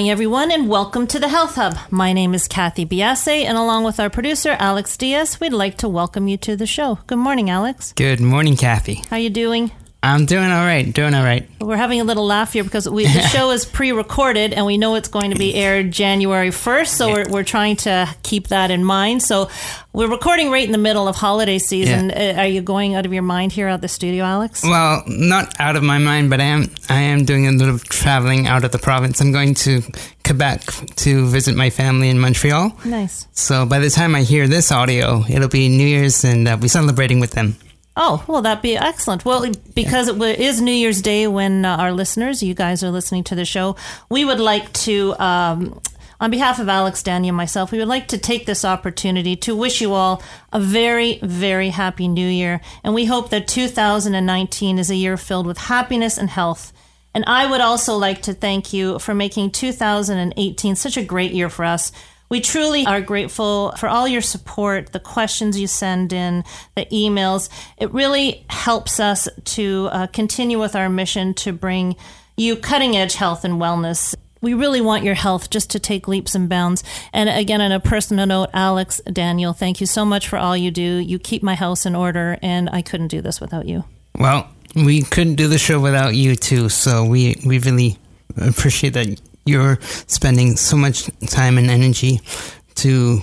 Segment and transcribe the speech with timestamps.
[0.00, 1.76] Morning, everyone, and welcome to the Health Hub.
[1.90, 5.90] My name is Kathy Biase, and along with our producer Alex Diaz, we'd like to
[5.90, 7.00] welcome you to the show.
[7.06, 7.92] Good morning, Alex.
[7.92, 9.02] Good morning, Kathy.
[9.10, 9.70] How you doing?
[10.02, 10.90] I'm doing all right.
[10.90, 11.46] Doing all right.
[11.60, 14.94] We're having a little laugh here because we, the show is pre-recorded, and we know
[14.94, 16.96] it's going to be aired January first.
[16.96, 19.22] So we're, we're trying to keep that in mind.
[19.22, 19.50] So
[19.92, 22.10] we're recording right in the middle of holiday season.
[22.10, 24.62] Uh, Are you going out of your mind here at the studio, Alex?
[24.62, 26.70] Well, not out of my mind, but I am.
[26.88, 29.20] I am doing a little traveling out of the province.
[29.20, 29.82] I'm going to
[30.24, 30.62] Quebec
[30.96, 32.72] to visit my family in Montreal.
[32.86, 33.26] Nice.
[33.32, 36.68] So by the time I hear this audio, it'll be New Year's, and uh, we're
[36.68, 37.56] celebrating with them.
[37.96, 39.24] Oh, well, that'd be excellent.
[39.24, 43.24] Well, because it wa- New Year's Day when uh, our listeners, you guys are listening
[43.24, 43.76] to the show,
[44.08, 45.80] we would like to, um,
[46.20, 49.56] on behalf of Alex, Daniel, and myself, we would like to take this opportunity to
[49.56, 52.60] wish you all a very, very happy New Year.
[52.84, 56.72] And we hope that 2019 is a year filled with happiness and health.
[57.12, 61.50] And I would also like to thank you for making 2018 such a great year
[61.50, 61.90] for us.
[62.30, 66.44] We truly are grateful for all your support, the questions you send in,
[66.76, 67.48] the emails.
[67.76, 71.96] It really helps us to uh, continue with our mission to bring
[72.36, 74.14] you cutting edge health and wellness.
[74.40, 76.84] We really want your health just to take leaps and bounds.
[77.12, 80.70] And again, on a personal note, Alex, Daniel, thank you so much for all you
[80.70, 80.82] do.
[80.82, 83.84] You keep my house in order, and I couldn't do this without you.
[84.16, 86.68] Well, we couldn't do the show without you too.
[86.68, 87.98] So we we really
[88.36, 92.20] appreciate that you're spending so much time and energy
[92.76, 93.20] to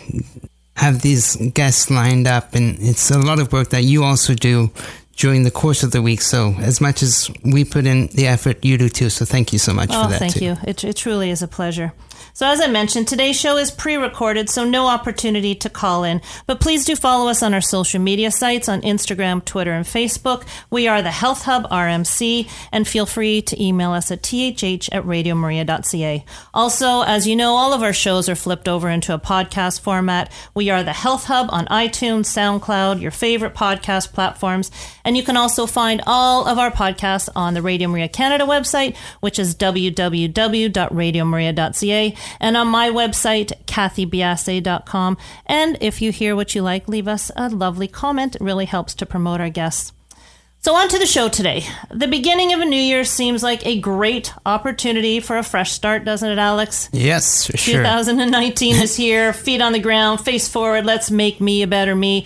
[0.75, 4.69] have these guests lined up, and it's a lot of work that you also do
[5.15, 6.21] during the course of the week.
[6.21, 9.09] So as much as we put in the effort, you do too.
[9.09, 10.45] So thank you so much Oh, for that Oh thank too.
[10.45, 10.57] you.
[10.67, 11.93] It, it truly is a pleasure.
[12.33, 16.21] So, as I mentioned, today's show is pre recorded, so no opportunity to call in.
[16.45, 20.45] But please do follow us on our social media sites on Instagram, Twitter, and Facebook.
[20.69, 25.03] We are the Health Hub RMC, and feel free to email us at thh at
[25.03, 26.25] radiomaria.ca.
[26.53, 30.31] Also, as you know, all of our shows are flipped over into a podcast format.
[30.53, 34.71] We are the Health Hub on iTunes, SoundCloud, your favorite podcast platforms.
[35.03, 38.95] And you can also find all of our podcasts on the Radio Maria Canada website,
[39.19, 42.06] which is www.radiomaria.ca,
[42.39, 45.17] and on my website, kathybiase.com.
[45.45, 48.35] And if you hear what you like, leave us a lovely comment.
[48.35, 49.93] It really helps to promote our guests.
[50.59, 51.63] So, on to the show today.
[51.91, 56.03] The beginning of a new year seems like a great opportunity for a fresh start,
[56.03, 56.89] doesn't it, Alex?
[56.91, 57.83] Yes, for sure.
[57.83, 59.31] 2019 is here.
[59.47, 60.85] Feet on the ground, face forward.
[60.85, 62.25] Let's make me a better me.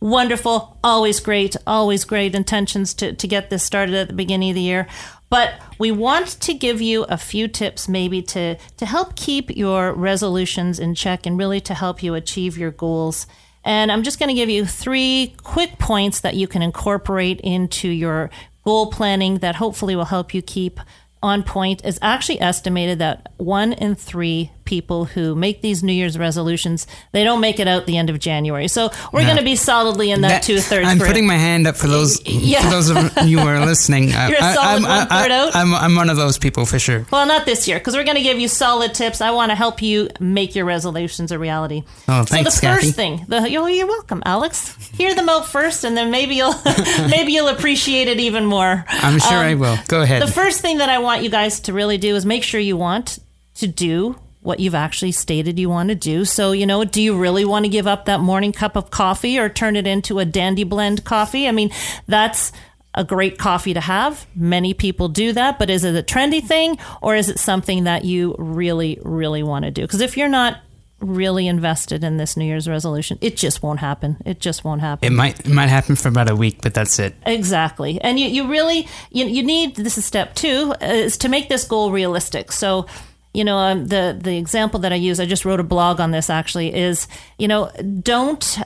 [0.00, 0.78] Wonderful.
[0.84, 1.56] Always great.
[1.66, 4.86] Always great intentions to, to get this started at the beginning of the year.
[5.30, 9.92] But we want to give you a few tips maybe to, to help keep your
[9.92, 13.26] resolutions in check and really to help you achieve your goals.
[13.64, 17.88] And I'm just going to give you three quick points that you can incorporate into
[17.88, 18.30] your
[18.64, 20.80] goal planning that hopefully will help you keep
[21.22, 21.82] on point.
[21.84, 27.24] It's actually estimated that one in three people who make these New Year's resolutions, they
[27.24, 28.68] don't make it out the end of January.
[28.68, 30.86] So we're going to be solidly in that, That- two thirds.
[30.86, 32.62] I'm putting my hand up for those Yeah.
[32.64, 34.12] for those of you who are listening.
[34.12, 35.56] I- You're a I, solid I'm, one third out?
[35.56, 37.06] I'm, I'm one of those people for sure.
[37.10, 39.22] Well, not this year, because we're going to give you solid tips.
[39.22, 41.84] I want to help you make your resolutions a reality.
[42.06, 42.92] Oh, so thanks, the first Kathy.
[42.92, 44.76] thing, the, you're, you're welcome, Alex.
[44.88, 46.54] Hear them out first, and then maybe you'll
[47.08, 48.84] maybe you'll appreciate it even more.
[48.88, 49.78] I'm sure um, I will.
[49.88, 50.20] Go ahead.
[50.20, 52.76] The first thing that I want you guys to really do is make sure you
[52.76, 53.18] want
[53.54, 56.24] to do what you've actually stated you want to do.
[56.24, 59.38] So, you know, do you really want to give up that morning cup of coffee
[59.38, 61.48] or turn it into a dandy blend coffee?
[61.48, 61.70] I mean,
[62.06, 62.52] that's
[62.94, 64.26] a great coffee to have.
[64.34, 68.04] Many people do that, but is it a trendy thing or is it something that
[68.04, 69.82] you really, really want to do?
[69.82, 70.58] Because if you're not
[71.00, 74.16] really invested in this New Year's resolution, it just won't happen.
[74.26, 75.06] It just won't happen.
[75.06, 77.14] it might it might happen for about a week, but that's it.
[77.24, 78.00] Exactly.
[78.00, 81.48] And you, you really, you, you need, this is step two, uh, is to make
[81.48, 82.50] this goal realistic.
[82.50, 82.86] So,
[83.32, 86.10] you know, um, the, the example that I use, I just wrote a blog on
[86.10, 87.06] this actually, is,
[87.38, 87.70] you know,
[88.02, 88.58] don't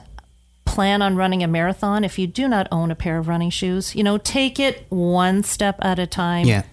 [0.65, 3.95] plan on running a marathon, if you do not own a pair of running shoes,
[3.95, 6.47] you know, take it one step at a time.
[6.47, 6.63] Yeah.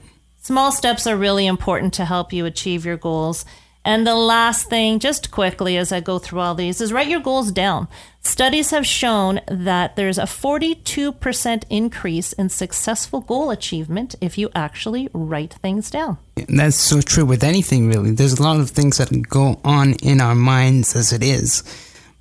[0.41, 3.45] Small steps are really important to help you achieve your goals.
[3.85, 7.21] And the last thing, just quickly as I go through all these, is write your
[7.21, 7.89] goals down.
[8.23, 15.09] Studies have shown that there's a 42% increase in successful goal achievement if you actually
[15.15, 16.19] write things down.
[16.49, 18.11] That's so true with anything, really.
[18.11, 21.63] There's a lot of things that go on in our minds as it is,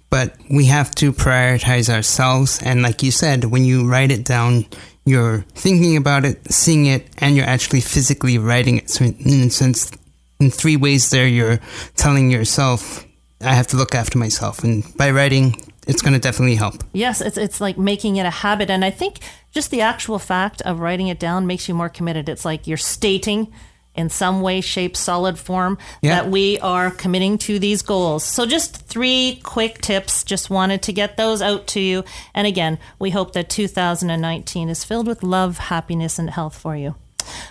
[0.10, 2.62] but we have to prioritize ourselves.
[2.64, 4.66] And like you said, when you write it down,
[5.06, 8.90] you're thinking about it, seeing it, and you're actually physically writing it.
[8.90, 9.92] So, in a sense,
[10.40, 11.60] in three ways there, you're
[11.96, 13.06] telling yourself,
[13.42, 14.64] I have to look after myself.
[14.64, 16.84] And by writing, it's going to definitely help.
[16.94, 19.20] Yes, it's it's like making it a habit, and I think
[19.52, 22.30] just the actual fact of writing it down makes you more committed.
[22.30, 23.52] It's like you're stating
[23.96, 26.16] in some way, shape, solid form Yeah.
[26.22, 28.24] that we are committing to these goals.
[28.24, 30.24] So just three quick tips.
[30.24, 32.04] Just wanted to get those out to you.
[32.34, 36.96] And again, we hope that 2019 is filled with love, happiness, and health for you.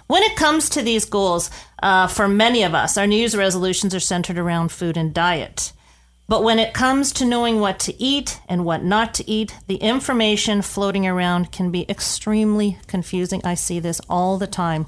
[0.07, 1.51] When it comes to these goals,
[1.83, 5.73] uh, for many of us, our New Year's resolutions are centered around food and diet.
[6.29, 9.77] But when it comes to knowing what to eat and what not to eat, the
[9.77, 13.41] information floating around can be extremely confusing.
[13.45, 14.87] I see this all the time.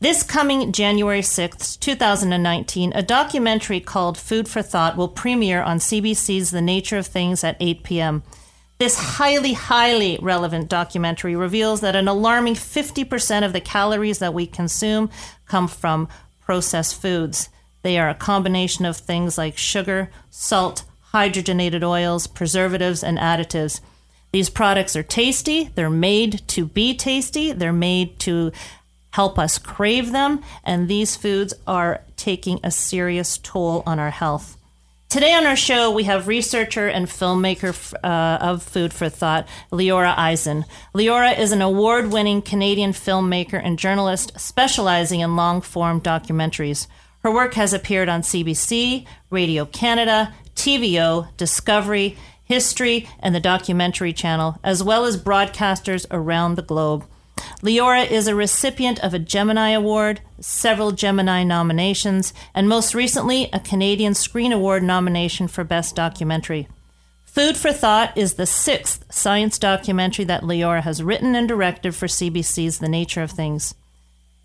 [0.00, 6.50] This coming January 6th, 2019, a documentary called Food for Thought will premiere on CBC's
[6.50, 8.22] The Nature of Things at 8 p.m.
[8.78, 14.46] This highly, highly relevant documentary reveals that an alarming 50% of the calories that we
[14.46, 15.08] consume
[15.46, 16.08] come from
[16.44, 17.48] processed foods.
[17.82, 23.80] They are a combination of things like sugar, salt, hydrogenated oils, preservatives, and additives.
[24.32, 28.50] These products are tasty, they're made to be tasty, they're made to
[29.10, 34.56] help us crave them, and these foods are taking a serious toll on our health.
[35.14, 40.12] Today on our show, we have researcher and filmmaker uh, of Food for Thought, Leora
[40.18, 40.64] Eisen.
[40.92, 46.88] Leora is an award winning Canadian filmmaker and journalist specializing in long form documentaries.
[47.20, 54.58] Her work has appeared on CBC, Radio Canada, TVO, Discovery, History, and the Documentary Channel,
[54.64, 57.06] as well as broadcasters around the globe.
[57.64, 63.58] Leora is a recipient of a Gemini Award, several Gemini nominations, and most recently, a
[63.58, 66.68] Canadian Screen Award nomination for Best Documentary.
[67.24, 72.06] Food for Thought is the sixth science documentary that Leora has written and directed for
[72.06, 73.74] CBC's The Nature of Things.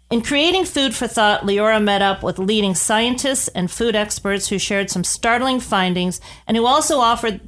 [0.09, 4.57] In creating Food for Thought, Leora met up with leading scientists and food experts who
[4.57, 7.41] shared some startling findings and who also offered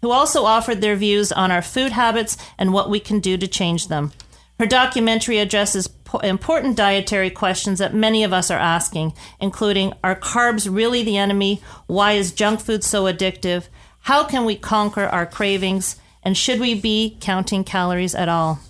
[0.00, 3.48] who also offered their views on our food habits and what we can do to
[3.48, 4.12] change them.
[4.58, 10.16] Her documentary addresses po- important dietary questions that many of us are asking, including Are
[10.16, 11.60] carbs really the enemy?
[11.86, 13.68] Why is junk food so addictive?
[14.00, 15.96] How can we conquer our cravings?
[16.22, 18.60] And should we be counting calories at all?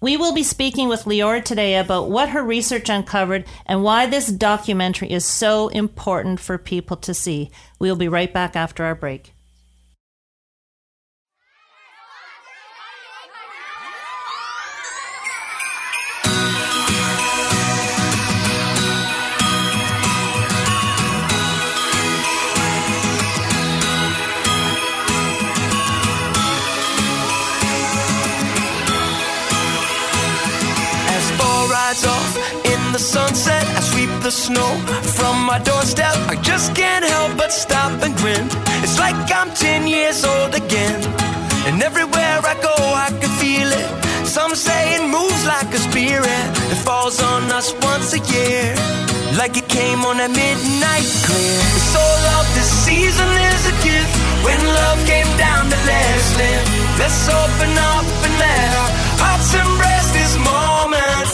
[0.00, 4.28] We will be speaking with Leora today about what her research uncovered and why this
[4.28, 7.50] documentary is so important for people to see.
[7.80, 9.34] We'll be right back after our break.
[34.28, 34.72] The snow
[35.16, 36.16] from my doorstep.
[36.28, 38.44] I just can't help but stop and grin.
[38.84, 41.00] It's like I'm 10 years old again.
[41.66, 42.74] And everywhere I go,
[43.06, 43.88] I can feel it.
[44.26, 48.68] Some say it moves like a spirit that falls on us once a year.
[49.40, 51.60] Like it came on a midnight clear.
[51.78, 54.12] It's all of this season is a gift.
[54.44, 56.68] When love came down to live.
[57.00, 58.90] Let's open up and let our
[59.22, 61.27] hearts embrace this moment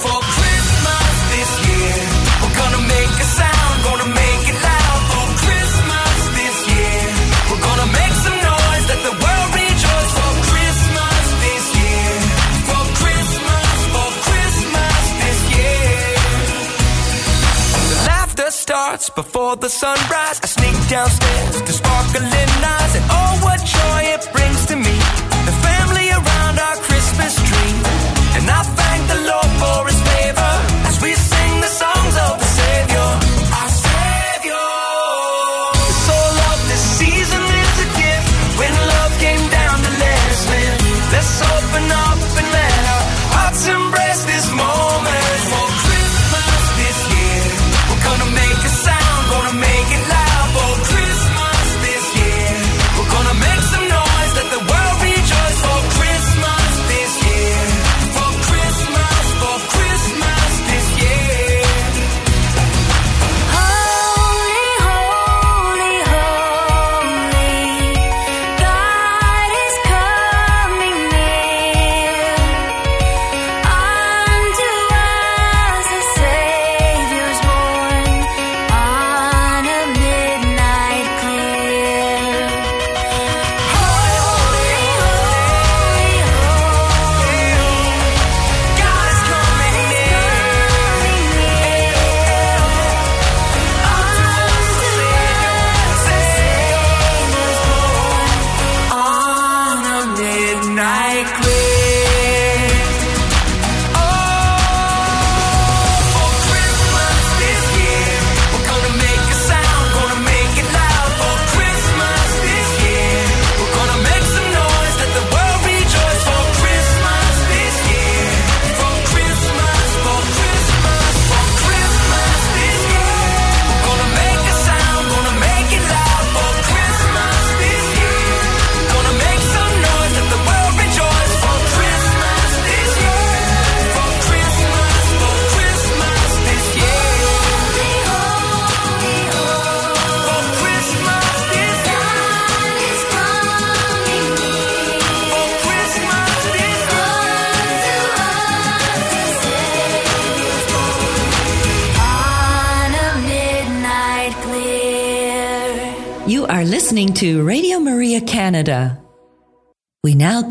[19.55, 20.41] before the sunrise.
[20.43, 22.25] I sneak downstairs to sparkling
[22.65, 25.04] eyes, and oh, what joy it brings to me.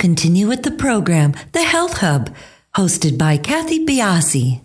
[0.03, 2.35] Continue with the program, The Health Hub,
[2.75, 4.59] hosted by Kathy Biase.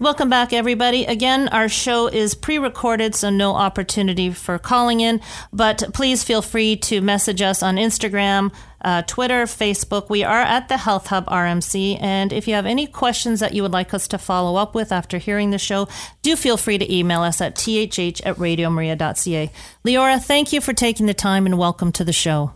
[0.00, 1.04] Welcome back, everybody.
[1.04, 5.20] Again, our show is pre recorded, so no opportunity for calling in,
[5.52, 8.52] but please feel free to message us on Instagram,
[8.84, 10.10] uh, Twitter, Facebook.
[10.10, 13.62] We are at the Health Hub RMC, and if you have any questions that you
[13.62, 15.86] would like us to follow up with after hearing the show,
[16.22, 19.52] do feel free to email us at thh at radiomaria.ca.
[19.84, 22.50] Leora, thank you for taking the time and welcome to the show.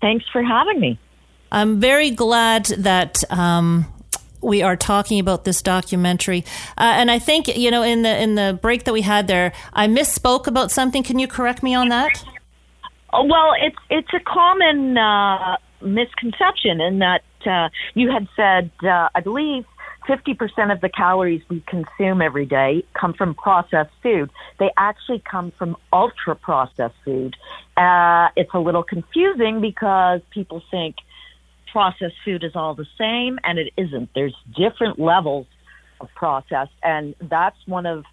[0.00, 0.98] Thanks for having me.
[1.52, 3.86] I'm very glad that um,
[4.40, 6.44] we are talking about this documentary,
[6.78, 9.52] uh, and I think you know in the in the break that we had there,
[9.72, 11.02] I misspoke about something.
[11.02, 12.24] Can you correct me on that?
[13.12, 19.08] Oh, well, it's it's a common uh, misconception in that uh, you had said, uh,
[19.14, 19.64] I believe,
[20.08, 24.30] 50% of the calories we consume every day come from processed food.
[24.58, 27.36] They actually come from ultra processed food.
[27.76, 30.96] Uh, it's a little confusing because people think
[31.72, 34.10] processed food is all the same, and it isn't.
[34.14, 35.46] There's different levels
[36.00, 38.04] of processed, and that's one of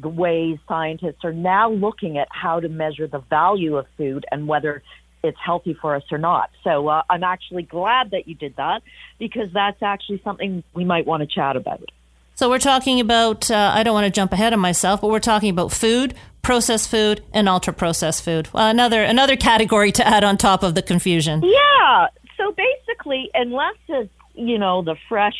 [0.00, 4.46] the ways scientists are now looking at how to measure the value of food and
[4.46, 4.82] whether
[5.22, 6.50] it's healthy for us or not.
[6.64, 8.82] So uh, I'm actually glad that you did that
[9.18, 11.90] because that's actually something we might want to chat about.
[12.34, 13.50] So we're talking about.
[13.50, 16.88] Uh, I don't want to jump ahead of myself, but we're talking about food, processed
[16.88, 18.48] food, and ultra processed food.
[18.52, 21.42] Well, another another category to add on top of the confusion.
[21.42, 22.06] Yeah.
[22.36, 25.34] So basically, unless it's you know the fresh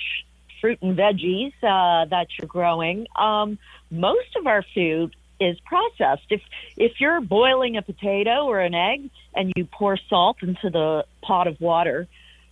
[0.61, 3.58] fruit and veggies uh, that you're growing, um,
[3.92, 6.26] most of our food is processed.
[6.30, 6.42] If
[6.76, 11.47] if you're boiling a potato or an egg and you pour salt into the pot
[11.47, 12.09] of water,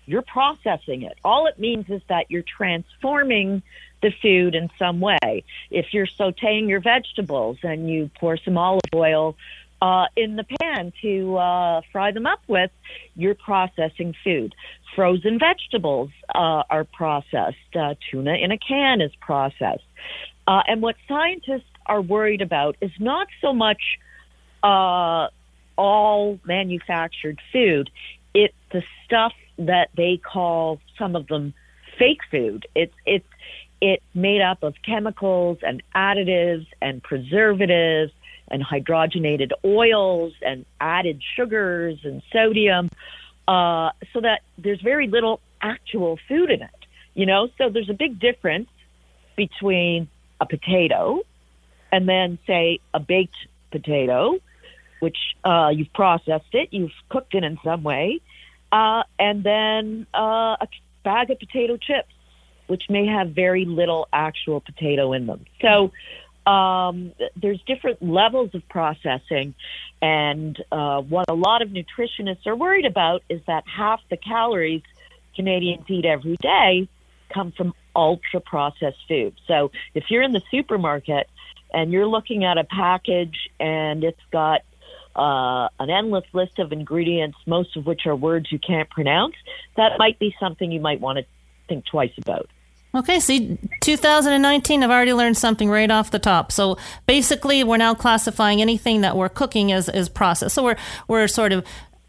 [0.06, 1.18] you're processing it.
[1.24, 3.62] All it means is that you're transforming
[4.02, 5.44] the food in some way.
[5.70, 9.36] If you're sautéing your vegetables and you pour some olive oil
[9.82, 12.70] uh, in the pan to uh, fry them up with,
[13.14, 14.54] you're processing food.
[14.94, 17.56] Frozen vegetables uh, are processed.
[17.74, 19.84] Uh, tuna in a can is processed.
[20.46, 23.80] Uh, and what scientists are worried about is not so much
[24.62, 25.28] uh,
[25.76, 27.90] all manufactured food.
[28.34, 31.54] It's the stuff that they call some of them
[31.98, 32.66] fake food.
[32.74, 33.26] It's it's
[33.80, 38.12] it's made up of chemicals and additives and preservatives
[38.48, 42.90] and hydrogenated oils and added sugars and sodium,
[43.48, 46.70] uh, so that there's very little actual food in it.
[47.14, 48.68] You know, so there's a big difference
[49.36, 50.08] between
[50.40, 51.22] a potato
[51.96, 54.38] and then say a baked potato,
[55.00, 58.20] which uh, you've processed it, you've cooked it in some way,
[58.70, 60.68] uh, and then uh, a
[61.04, 62.12] bag of potato chips,
[62.66, 65.46] which may have very little actual potato in them.
[65.62, 65.92] So
[66.50, 69.54] um, there's different levels of processing,
[70.02, 74.82] and uh, what a lot of nutritionists are worried about is that half the calories
[75.34, 76.88] Canadians eat every day
[77.32, 79.34] come from ultra processed food.
[79.48, 81.28] So if you're in the supermarket
[81.72, 84.62] and you're looking at a package and it's got
[85.14, 89.34] uh, an endless list of ingredients, most of which are words you can't pronounce,
[89.76, 91.24] that might be something you might want to
[91.68, 92.48] think twice about.
[92.94, 96.50] Okay, see, 2019, I've already learned something right off the top.
[96.50, 100.54] So basically, we're now classifying anything that we're cooking as, as processed.
[100.54, 101.64] So we're we're sort of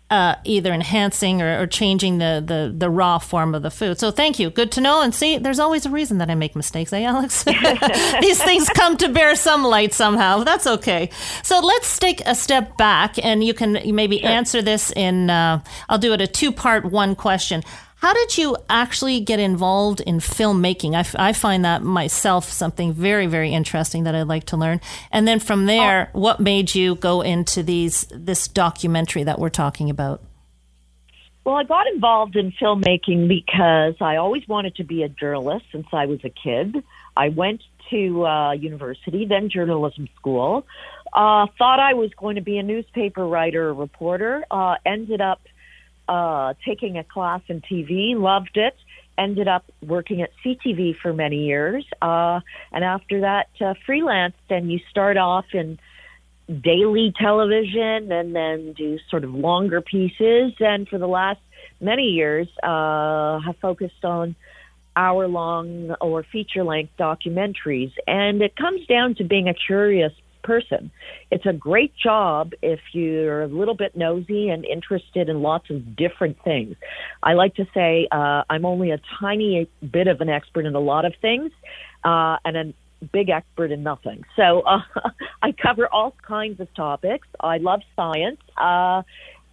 [0.10, 4.00] uh, either enhancing or, or changing the, the, the raw form of the food.
[4.00, 4.50] So thank you.
[4.50, 5.02] Good to know.
[5.02, 7.44] And see, there's always a reason that I make mistakes, eh, Alex?
[8.22, 10.44] These things come to bear some light somehow.
[10.44, 11.10] That's okay.
[11.44, 15.30] So let's take a step back, and you can maybe answer this in.
[15.30, 17.64] Uh, I'll do it a two part one question.
[17.98, 20.94] How did you actually get involved in filmmaking?
[20.94, 24.82] I, f- I find that myself something very, very interesting that I'd like to learn.
[25.12, 29.89] And then from there, what made you go into these this documentary that we're talking
[29.89, 30.22] about?
[31.44, 35.88] Well, I got involved in filmmaking because I always wanted to be a journalist since
[35.92, 36.84] I was a kid.
[37.16, 40.68] I went to uh, university, then journalism school.
[41.13, 44.46] Uh, thought I was going to be a newspaper writer or reporter.
[44.51, 45.42] Uh, ended up
[46.08, 48.76] uh, taking a class in TV, loved it.
[49.18, 52.40] Ended up working at CTV for many years, uh,
[52.72, 54.34] and after that, uh, freelanced.
[54.50, 55.80] And you start off in
[56.48, 60.54] daily television, and then do sort of longer pieces.
[60.60, 61.40] And for the last
[61.82, 64.36] many years, uh, have focused on
[64.96, 67.94] hour long or feature length documentaries.
[68.08, 70.12] And it comes down to being a curious
[70.48, 70.89] person.
[71.30, 75.96] It's a great job if you're a little bit nosy and interested in lots of
[75.96, 76.77] different things.
[77.22, 80.80] I like to say uh, I'm only a tiny bit of an expert in a
[80.80, 81.51] lot of things
[82.06, 82.74] uh, and a
[83.12, 84.24] big expert in nothing.
[84.38, 84.80] So uh,
[85.44, 87.27] I cover all kinds of topics.
[87.42, 88.39] I love science.
[88.56, 89.04] Uh,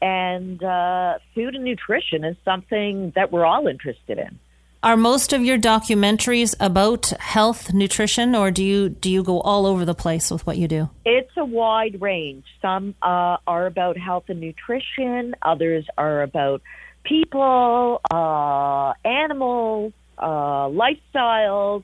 [0.01, 4.39] and uh, food and nutrition is something that we're all interested in.
[4.85, 9.65] Are most of your documentaries about health, nutrition, or do you do you go all
[9.65, 10.91] over the place with what you do?
[11.07, 12.45] It's a wide range.
[12.61, 15.37] Some uh, are about health and nutrition.
[15.41, 16.61] Others are about
[17.03, 21.83] people, uh, animals, uh, lifestyles,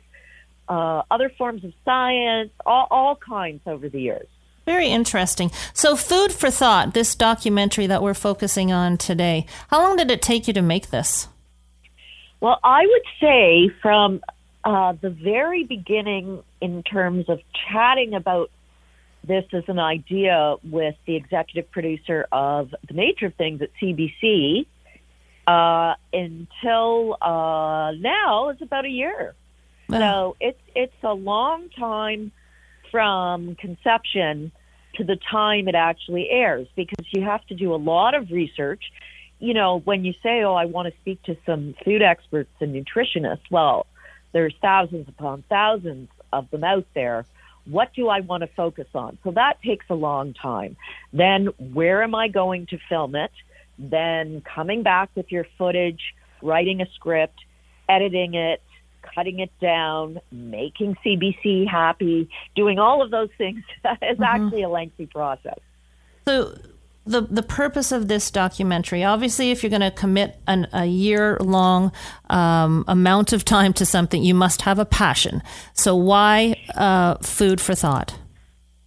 [0.69, 4.29] uh, other forms of science, all, all kinds over the years.
[4.67, 5.51] Very interesting.
[5.73, 10.21] So, Food for Thought, this documentary that we're focusing on today, how long did it
[10.21, 11.29] take you to make this?
[12.41, 14.21] Well, I would say from
[14.65, 18.51] uh, the very beginning, in terms of chatting about
[19.27, 24.67] this as an idea with the executive producer of The Nature of Things at CBC,
[25.47, 29.35] uh, until uh, now is about a year.
[29.91, 32.31] So it's it's a long time
[32.93, 34.53] from conception
[34.95, 38.85] to the time it actually airs because you have to do a lot of research
[39.41, 42.75] you know, when you say, oh, I want to speak to some food experts and
[42.75, 43.87] nutritionists, well,
[44.33, 47.25] there's thousands upon thousands of them out there.
[47.65, 49.19] What do I want to focus on?
[49.25, 50.77] So that takes a long time.
[51.13, 53.33] Then where am I going to film it?
[53.79, 57.39] Then coming back with your footage, writing a script,
[57.89, 58.63] editing it,
[59.15, 64.23] cutting it down, making CBC happy, doing all of those things is mm-hmm.
[64.23, 65.59] actually a lengthy process.
[66.27, 66.55] So
[67.11, 69.05] the the purpose of this documentary.
[69.05, 71.93] Obviously, if you're going to commit an, a year long
[72.31, 75.43] um, amount of time to something, you must have a passion.
[75.75, 78.17] So, why uh, food for thought?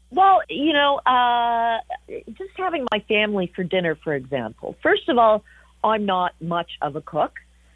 [0.10, 1.80] Well, you know, uh,
[2.28, 4.76] just having my family for dinner, for example.
[4.84, 5.44] First of all,
[5.84, 7.34] I'm not much of a cook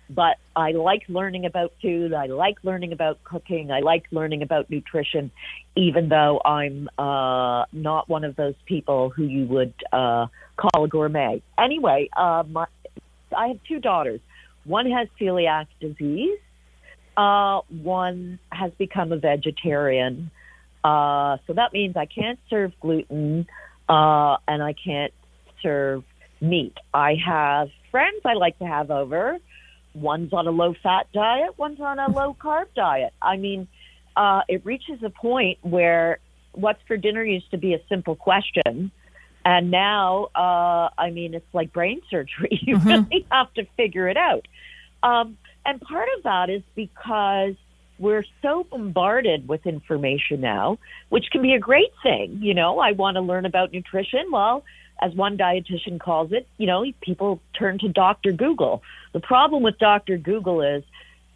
[0.09, 2.13] but I like learning about food.
[2.13, 3.71] I like learning about cooking.
[3.71, 5.31] I like learning about nutrition,
[5.75, 10.87] even though I'm uh, not one of those people who you would uh, call a
[10.87, 11.41] gourmet.
[11.57, 12.67] Anyway, uh, my,
[13.35, 14.21] I have two daughters.
[14.63, 16.39] One has celiac disease.
[17.15, 20.31] Uh, one has become a vegetarian.
[20.83, 23.47] Uh, so that means I can't serve gluten
[23.89, 25.13] uh, and I can't
[25.61, 26.03] serve
[26.39, 26.77] meat.
[26.93, 29.39] I have friends I like to have over
[30.01, 33.13] one's on a low fat diet, one's on a low carb diet.
[33.21, 33.67] I mean,
[34.15, 36.19] uh, it reaches a point where
[36.53, 38.91] what's for dinner used to be a simple question.
[39.45, 42.59] And now, uh, I mean, it's like brain surgery.
[42.67, 42.87] You mm-hmm.
[42.87, 44.47] really have to figure it out.
[45.03, 47.53] Um, and part of that is because
[47.99, 50.79] we're so bombarded with information now,
[51.09, 52.39] which can be a great thing.
[52.41, 54.31] You know, I want to learn about nutrition.
[54.31, 54.63] Well,
[55.01, 58.31] as one dietitian calls it, you know, people turn to Dr.
[58.31, 58.81] Google.
[59.13, 60.17] The problem with Dr.
[60.17, 60.83] Google is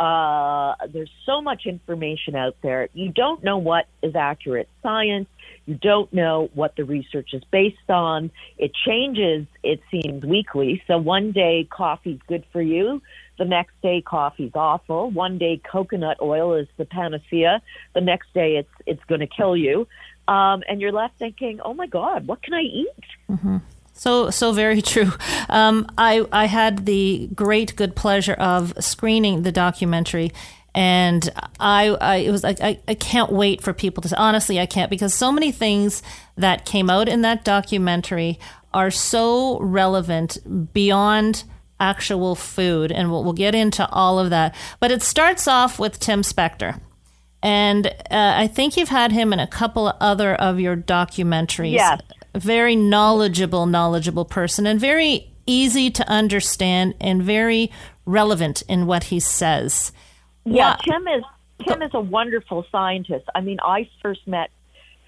[0.02, 2.90] uh, there's so much information out there.
[2.94, 5.28] You don't know what is accurate science.
[5.68, 8.32] You don't know what the research is based on.
[8.58, 10.82] It changes, it seems, weekly.
[10.88, 13.04] So one day coffee's good for you.
[13.38, 15.12] The next day coffee's awful.
[15.12, 17.62] One day coconut oil is the panacea.
[17.94, 19.88] The next day it's it's going to kill you
[20.28, 22.88] um, and you're left thinking, "Oh my God, what can I eat?"
[23.30, 23.58] Mm-hmm.
[23.94, 25.12] So so very true.
[25.50, 30.32] Um, I I had the great good pleasure of screening the documentary.
[30.74, 31.30] And
[31.60, 34.90] I, I, it was like I, I can't wait for people to honestly I can't
[34.90, 36.02] because so many things
[36.38, 38.40] that came out in that documentary
[38.74, 40.38] are so relevant
[40.74, 41.44] beyond
[41.80, 46.00] actual food and we'll, we'll get into all of that but it starts off with
[46.00, 46.80] Tim Spector
[47.44, 51.74] and uh, I think you've had him in a couple of other of your documentaries.
[51.74, 52.02] Yes.
[52.36, 57.72] Very knowledgeable, knowledgeable person, and very easy to understand and very
[58.06, 59.92] relevant in what he says.
[60.46, 61.24] Yeah, Tim is
[61.68, 63.26] Tim is a wonderful scientist.
[63.36, 64.50] I mean, I first met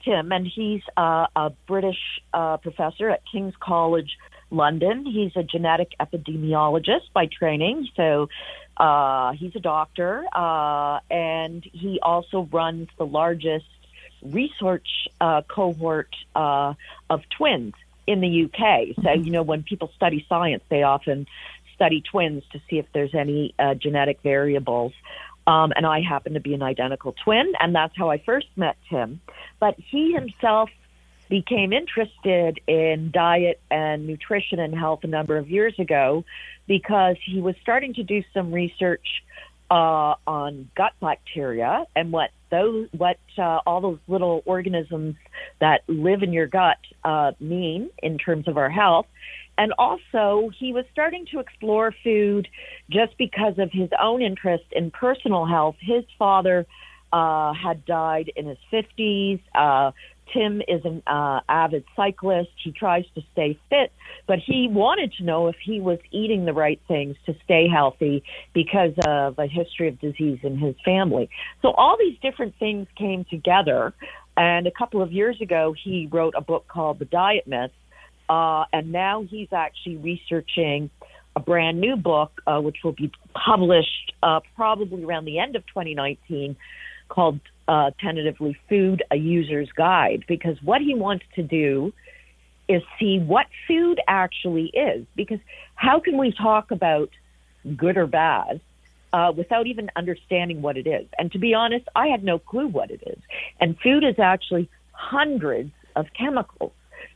[0.03, 1.97] Tim, and he's uh, a British
[2.33, 4.17] uh, professor at King's College
[4.51, 5.05] London.
[5.05, 8.29] He's a genetic epidemiologist by training, so
[8.77, 13.65] uh, he's a doctor, uh, and he also runs the largest
[14.21, 14.87] research
[15.21, 16.73] uh, cohort uh,
[17.09, 17.73] of twins
[18.07, 18.95] in the UK.
[19.03, 21.27] So, you know, when people study science, they often
[21.75, 24.93] study twins to see if there's any uh, genetic variables.
[25.45, 28.77] Um, and I happen to be an identical twin, and that's how I first met
[28.89, 29.19] Tim.
[29.59, 30.69] But he himself
[31.29, 36.23] became interested in diet and nutrition and health a number of years ago
[36.67, 39.23] because he was starting to do some research
[39.71, 45.15] uh, on gut bacteria and what those what uh, all those little organisms
[45.59, 49.07] that live in your gut uh, mean in terms of our health.
[49.57, 52.47] And also, he was starting to explore food
[52.89, 55.75] just because of his own interest in personal health.
[55.79, 56.65] His father
[57.11, 59.39] uh, had died in his 50s.
[59.53, 59.91] Uh,
[60.31, 62.49] Tim is an uh, avid cyclist.
[62.63, 63.91] He tries to stay fit,
[64.27, 68.23] but he wanted to know if he was eating the right things to stay healthy
[68.53, 71.29] because of a history of disease in his family.
[71.61, 73.93] So all these different things came together.
[74.35, 77.71] And a couple of years ago, he wrote a book called The Diet Myth.
[78.29, 80.89] Uh, and now he's actually researching
[81.35, 85.65] a brand new book, uh, which will be published uh, probably around the end of
[85.67, 86.55] 2019,
[87.09, 91.93] called uh, tentatively Food a User's Guide, because what he wants to do
[92.67, 95.05] is see what food actually is.
[95.15, 95.39] Because
[95.75, 97.09] how can we talk about
[97.75, 98.61] good or bad
[99.11, 101.07] uh, without even understanding what it is?
[101.17, 103.19] And to be honest, I had no clue what it is.
[103.59, 106.71] And food is actually hundreds of chemicals.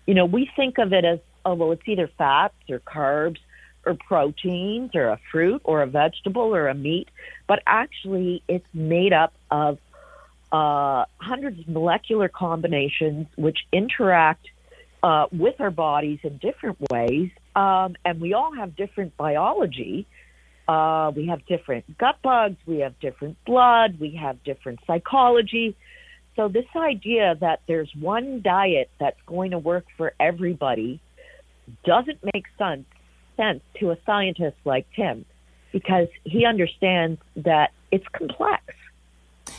[0.06, 3.38] You know, we think of it as, oh, well, it's either fats or carbs
[3.86, 7.08] or proteins or a fruit or a vegetable or a meat,
[7.48, 9.78] but actually it's made up of
[10.52, 14.48] uh, hundreds of molecular combinations which interact
[15.04, 20.08] uh, with our bodies in different ways, um, and we all have different biology.
[20.68, 25.76] Uh, we have different gut bugs, we have different blood, we have different psychology.
[26.36, 31.00] So, this idea that there's one diet that's going to work for everybody
[31.84, 32.86] doesn't make sense,
[33.36, 35.26] sense to a scientist like Tim
[35.72, 38.64] because he understands that it's complex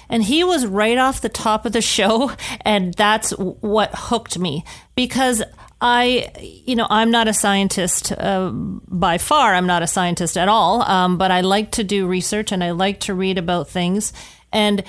[0.08, 2.32] and he was right off the top of the show.
[2.62, 5.42] And that's what hooked me because
[5.80, 9.54] I, you know, I'm not a scientist uh, by far.
[9.54, 10.82] I'm not a scientist at all.
[10.82, 14.12] Um, but I like to do research and I like to read about things.
[14.52, 14.82] And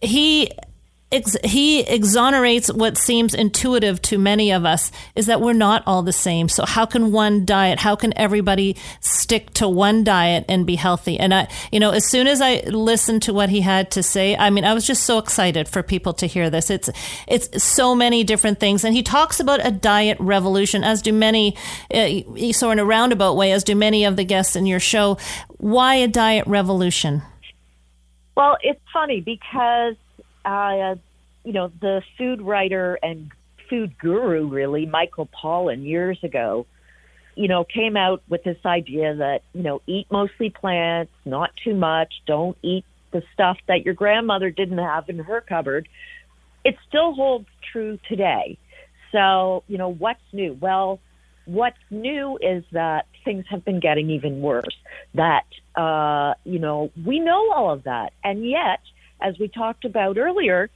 [0.00, 0.50] he
[1.12, 6.02] ex- he exonerates what seems intuitive to many of us is that we're not all
[6.02, 6.48] the same.
[6.48, 11.18] So how can one diet, how can everybody stick to one diet and be healthy?
[11.18, 14.36] And I, you know, as soon as I listened to what he had to say,
[14.36, 16.70] I mean, I was just so excited for people to hear this.
[16.70, 16.90] It's,
[17.28, 18.84] it's so many different things.
[18.84, 21.56] And he talks about a diet revolution, as do many,
[21.92, 25.18] uh, so in a roundabout way, as do many of the guests in your show.
[25.58, 27.22] Why a diet revolution?
[28.36, 29.94] Well, it's funny because
[30.46, 30.94] uh,
[31.44, 33.30] you know, the food writer and
[33.68, 36.66] food guru, really, Michael Pollan, years ago,
[37.34, 41.74] you know, came out with this idea that, you know, eat mostly plants, not too
[41.74, 45.88] much, don't eat the stuff that your grandmother didn't have in her cupboard.
[46.64, 48.58] It still holds true today.
[49.12, 50.56] So, you know, what's new?
[50.60, 51.00] Well,
[51.44, 54.76] what's new is that things have been getting even worse.
[55.14, 55.44] That,
[55.76, 58.12] uh, you know, we know all of that.
[58.24, 58.80] And yet,
[59.20, 60.70] as we talked about earlier,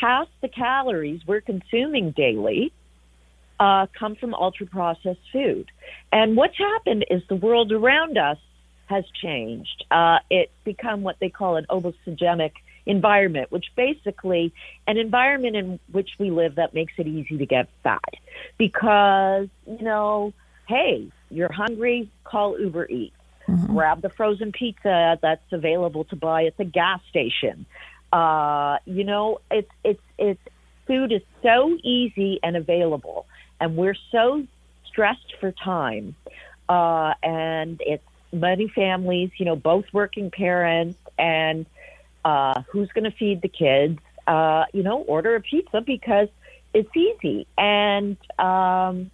[0.00, 2.72] half the calories we're consuming daily
[3.60, 5.70] uh, come from ultra processed food.
[6.12, 8.38] And what's happened is the world around us
[8.86, 9.84] has changed.
[9.90, 12.52] Uh, it's become what they call an obesogenic
[12.86, 14.52] environment, which basically
[14.86, 18.14] an environment in which we live that makes it easy to get fat.
[18.56, 20.32] Because, you know,
[20.66, 23.14] hey, you're hungry, call Uber Eats.
[23.48, 23.74] Mm-hmm.
[23.74, 27.64] Grab the frozen pizza that's available to buy at the gas station.
[28.12, 30.40] Uh, you know, it's it's it's
[30.86, 33.26] food is so easy and available,
[33.60, 34.44] and we're so
[34.86, 36.14] stressed for time,
[36.68, 41.66] uh, and it's many families, you know, both working parents, and
[42.24, 43.98] uh, who's going to feed the kids?
[44.26, 46.28] Uh, you know, order a pizza because
[46.74, 49.10] it's easy, and um,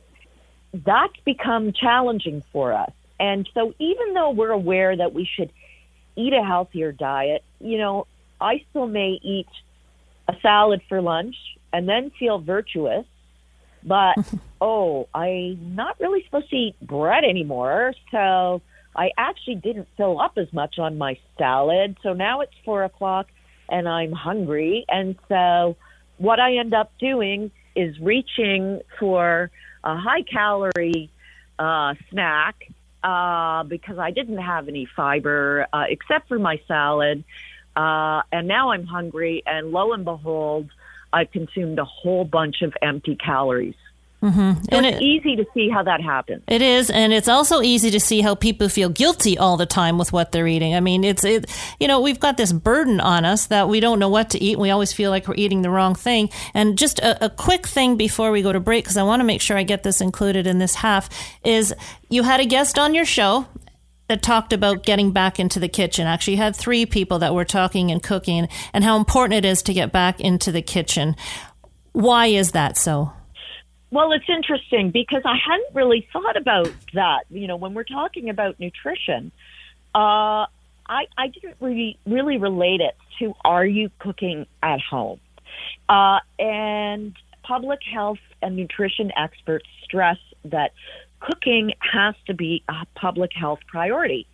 [0.73, 2.90] that's become challenging for us.
[3.18, 5.53] And so, even though we're aware that we should
[6.16, 8.07] eat a healthier diet, you know,
[8.40, 9.48] I still may eat
[10.29, 11.37] a salad for lunch
[11.72, 13.07] and then feel virtuous.
[13.83, 14.16] But
[14.61, 17.94] oh, I'm not really supposed to eat bread anymore.
[18.11, 18.62] So
[18.96, 21.96] I actually didn't fill up as much on my salad.
[22.03, 23.27] So now it's four o'clock
[23.68, 24.85] and I'm hungry.
[24.88, 25.77] And so
[26.18, 29.50] what I end up doing is reaching for
[29.83, 31.11] a high calorie
[31.59, 32.57] uh, snack
[33.05, 37.23] uh, because I didn't have any fiber uh, except for my salad.
[37.77, 40.71] Uh, and now I'm hungry, and lo and behold,
[41.12, 43.75] I've consumed a whole bunch of empty calories.
[44.25, 44.53] Mm-hmm.
[44.55, 46.43] So And it's it- easy to see how that happens.
[46.49, 49.99] It is, and it's also easy to see how people feel guilty all the time
[49.99, 50.75] with what they're eating.
[50.75, 51.45] I mean, it's it,
[51.79, 54.55] you know, we've got this burden on us that we don't know what to eat.
[54.55, 56.31] And we always feel like we're eating the wrong thing.
[56.55, 59.25] And just a, a quick thing before we go to break, because I want to
[59.25, 61.11] make sure I get this included in this half,
[61.45, 61.75] is
[62.09, 63.47] you had a guest on your show
[64.09, 66.07] that talked about getting back into the kitchen.
[66.07, 69.63] Actually, you had three people that were talking and cooking, and how important it is
[69.63, 71.15] to get back into the kitchen.
[71.93, 73.13] Why is that so?
[73.94, 77.26] Well, it's interesting because I hadn't really thought about that.
[77.30, 79.30] You know, when we're talking about nutrition,
[79.94, 80.50] uh,
[80.88, 85.20] I, I didn't really really relate it to are you cooking at home?
[85.88, 90.72] Uh, and public health and nutrition experts stress that
[91.20, 94.26] cooking has to be a public health priority.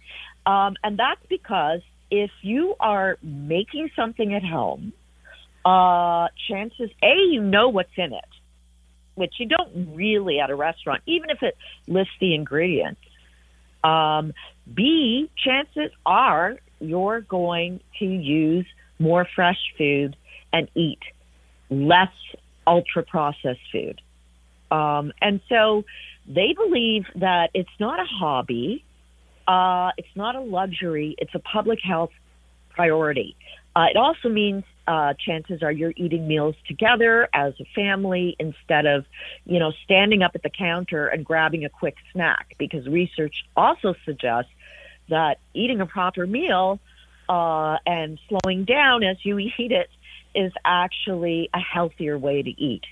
[0.46, 4.94] Um, and that's because if you are making something at home,
[5.66, 8.24] uh, chances A, you know what's in it,
[9.20, 11.54] which you don't really at a restaurant, even if it
[11.86, 13.00] lists the ingredients.
[13.84, 14.32] Um,
[14.72, 18.66] B, chances are you're going to use
[18.98, 20.16] more fresh food
[20.54, 21.00] and eat
[21.68, 22.08] less
[22.66, 24.00] ultra processed food.
[24.70, 25.84] Um, and so
[26.26, 28.84] they believe that it's not a hobby,
[29.46, 32.10] uh, it's not a luxury, it's a public health
[32.70, 33.36] priority.
[33.76, 38.86] Uh, it also means uh, chances are you're eating meals together as a family instead
[38.86, 39.04] of,
[39.44, 42.56] you know, standing up at the counter and grabbing a quick snack.
[42.58, 44.50] Because research also suggests
[45.08, 46.80] that eating a proper meal
[47.28, 49.88] uh, and slowing down as you eat it
[50.34, 52.82] is actually a healthier way to eat.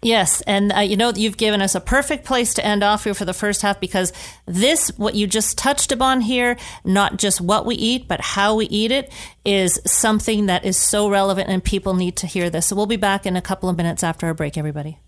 [0.00, 3.14] Yes, and uh, you know you've given us a perfect place to end off here
[3.14, 4.12] for the first half because
[4.46, 8.66] this, what you just touched upon here, not just what we eat but how we
[8.66, 9.12] eat it,
[9.44, 12.66] is something that is so relevant and people need to hear this.
[12.68, 14.98] So we'll be back in a couple of minutes after our break, everybody.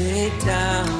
[0.00, 0.99] Jesus down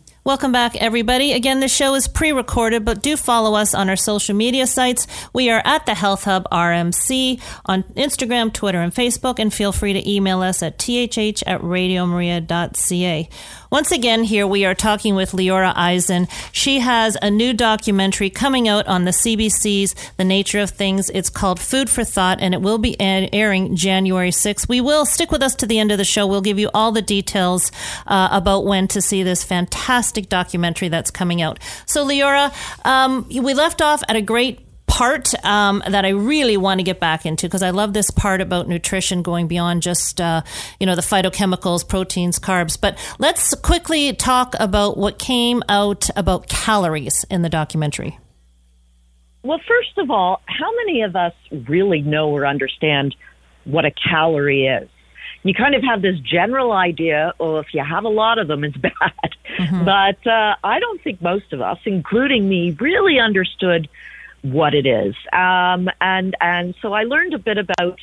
[0.23, 1.33] Welcome back, everybody.
[1.33, 5.07] Again, the show is pre recorded, but do follow us on our social media sites.
[5.33, 9.93] We are at the Health Hub RMC on Instagram, Twitter, and Facebook, and feel free
[9.93, 13.29] to email us at thh at radiomaria.ca.
[13.71, 16.27] Once again, here we are talking with Leora Eisen.
[16.51, 21.09] She has a new documentary coming out on the CBC's The Nature of Things.
[21.09, 24.67] It's called Food for Thought, and it will be airing January 6th.
[24.67, 26.27] We will stick with us to the end of the show.
[26.27, 27.71] We'll give you all the details
[28.05, 31.59] uh, about when to see this fantastic documentary that's coming out.
[31.85, 32.53] So, Leora,
[32.85, 34.59] um, we left off at a great
[34.91, 38.41] part um, that I really want to get back into because I love this part
[38.41, 40.41] about nutrition going beyond just uh,
[40.79, 42.79] you know the phytochemicals, proteins, carbs.
[42.79, 48.19] But let's quickly talk about what came out about calories in the documentary.
[49.43, 51.33] Well, first of all, how many of us
[51.67, 53.15] really know or understand
[53.63, 54.89] what a calorie is?
[55.43, 58.63] You kind of have this general idea, oh, if you have a lot of them,
[58.63, 58.93] it's bad.
[59.85, 63.89] But uh, I don't think most of us, including me, really understood
[64.41, 65.15] what it is.
[65.33, 67.99] Um, and and so I learned a bit about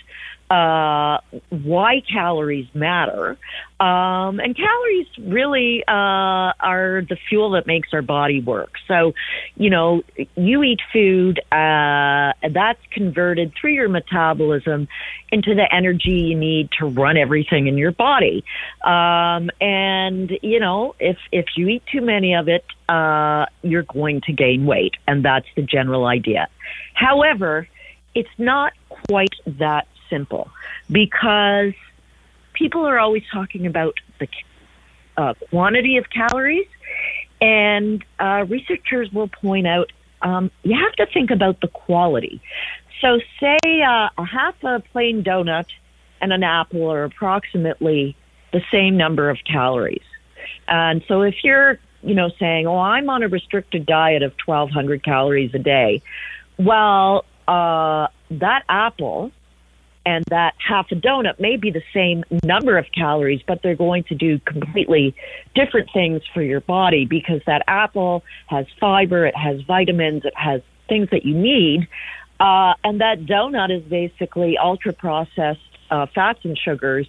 [0.51, 1.19] uh,
[1.51, 3.37] why calories matter.
[3.81, 8.73] Um, and calories really uh, are the fuel that makes our body work.
[8.89, 9.15] So,
[9.57, 10.03] you know,
[10.37, 14.89] you eat food, uh, that's converted through your metabolism
[15.31, 18.43] into the energy you need to run everything in your body.
[18.85, 24.23] Um, and, you know, if, if you eat too many of it, uh, you're going
[24.23, 24.95] to gain weight.
[25.07, 26.49] And that's the general idea.
[26.95, 27.69] However,
[28.15, 30.51] it's not quite that simple
[30.91, 31.75] because
[32.55, 34.29] people are always talking about the
[35.17, 36.67] uh, quantity of calories,
[37.41, 39.93] and uh, researchers will point out
[40.23, 42.41] um, you have to think about the quality.
[43.01, 45.67] So, say uh, a half a plain donut
[46.21, 48.17] and an apple are approximately
[48.53, 50.03] the same number of calories.
[50.67, 55.05] And so, if you're, you know, saying, "Oh, I'm on a restricted diet of 1,200
[55.05, 56.03] calories a day,"
[56.59, 59.31] well, uh, that apple
[60.07, 64.05] and that half a donut may be the same number of calories, but they're going
[64.05, 65.15] to do completely
[65.55, 70.63] different things for your body because that apple has fiber, it has vitamins, it has
[70.89, 71.87] things that you need.
[72.41, 77.09] Uh, and that donut is basically ultra processed uh, fats and sugars,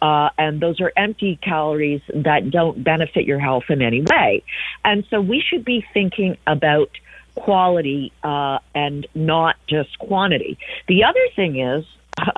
[0.00, 4.42] uh, and those are empty calories that don't benefit your health in any way.
[4.84, 6.90] And so we should be thinking about
[7.34, 10.58] quality uh, and not just quantity.
[10.88, 11.84] The other thing is,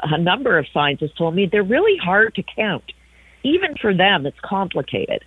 [0.02, 2.84] a number of scientists told me they're really hard to count.
[3.44, 5.24] Even for them, it's complicated.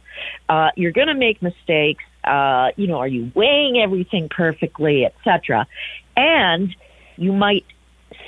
[0.48, 2.04] Uh, you're going to make mistakes.
[2.24, 5.68] Uh, you know, are you weighing everything perfectly, etc.
[6.16, 6.74] And
[7.18, 7.66] you might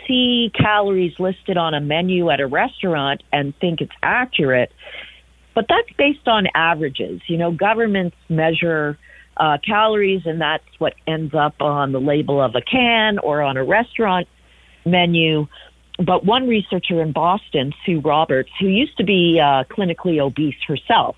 [0.07, 4.71] see calories listed on a menu at a restaurant and think it's accurate,
[5.55, 7.21] but that's based on averages.
[7.27, 8.97] You know, governments measure
[9.37, 13.57] uh, calories, and that's what ends up on the label of a can or on
[13.57, 14.27] a restaurant
[14.85, 15.47] menu.
[15.97, 21.15] But one researcher in Boston, Sue Roberts, who used to be uh, clinically obese herself,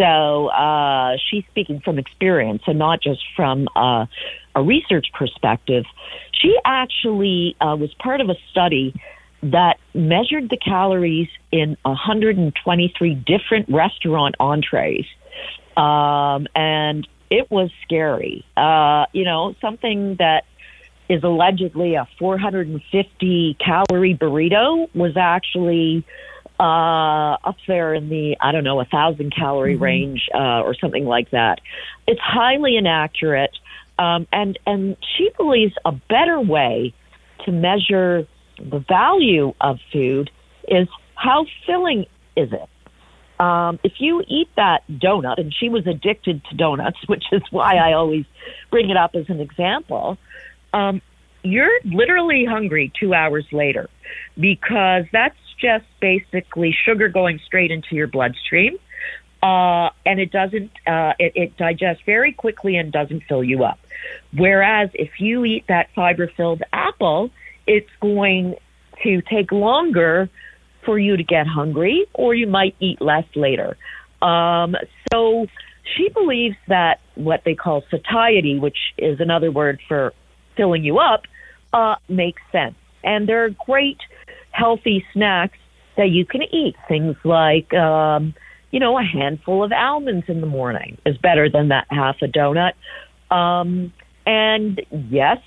[0.00, 4.06] so uh, she's speaking from experience and not just from uh,
[4.54, 5.84] a research perspective.
[6.32, 8.94] She actually uh, was part of a study
[9.42, 15.04] that measured the calories in 123 different restaurant entrees.
[15.76, 18.44] Um, and it was scary.
[18.56, 20.44] Uh, you know, something that
[21.10, 26.04] is allegedly a 450 calorie burrito was actually
[26.60, 29.82] uh, up there in the I don't know a thousand calorie Mm-hmm.
[29.82, 31.60] range uh, or something like that.
[32.06, 33.50] It's highly inaccurate,
[33.98, 36.94] um, and and she believes a better way
[37.44, 40.30] to measure the value of food
[40.68, 40.86] is
[41.16, 42.06] how filling
[42.36, 42.68] is it.
[43.42, 47.76] Um, if you eat that donut, and she was addicted to donuts, which is why
[47.76, 48.26] I always
[48.70, 50.18] bring it up as an example,
[50.72, 51.02] um,
[51.42, 53.88] you're literally hungry two hours later
[54.38, 58.76] because that's just basically sugar going straight into your bloodstream.
[59.42, 63.78] Uh, and it doesn't, uh, it, it digests very quickly and doesn't fill you up.
[64.36, 67.30] Whereas if you eat that fiber filled apple,
[67.66, 68.56] it's going
[69.02, 70.28] to take longer
[70.84, 73.76] for you to get hungry, or you might eat less later.
[74.22, 74.76] Um,
[75.10, 75.46] so
[75.96, 80.12] she believes that what they call satiety, which is another word for
[80.56, 81.22] filling you up,
[81.72, 82.74] uh, makes sense.
[83.02, 83.98] And there are great
[84.50, 85.58] healthy snacks
[85.96, 86.76] that you can eat.
[86.88, 88.34] Things like, um,
[88.70, 92.26] you know, a handful of almonds in the morning is better than that half a
[92.26, 92.72] donut.
[93.34, 93.92] Um,
[94.26, 95.38] and yes,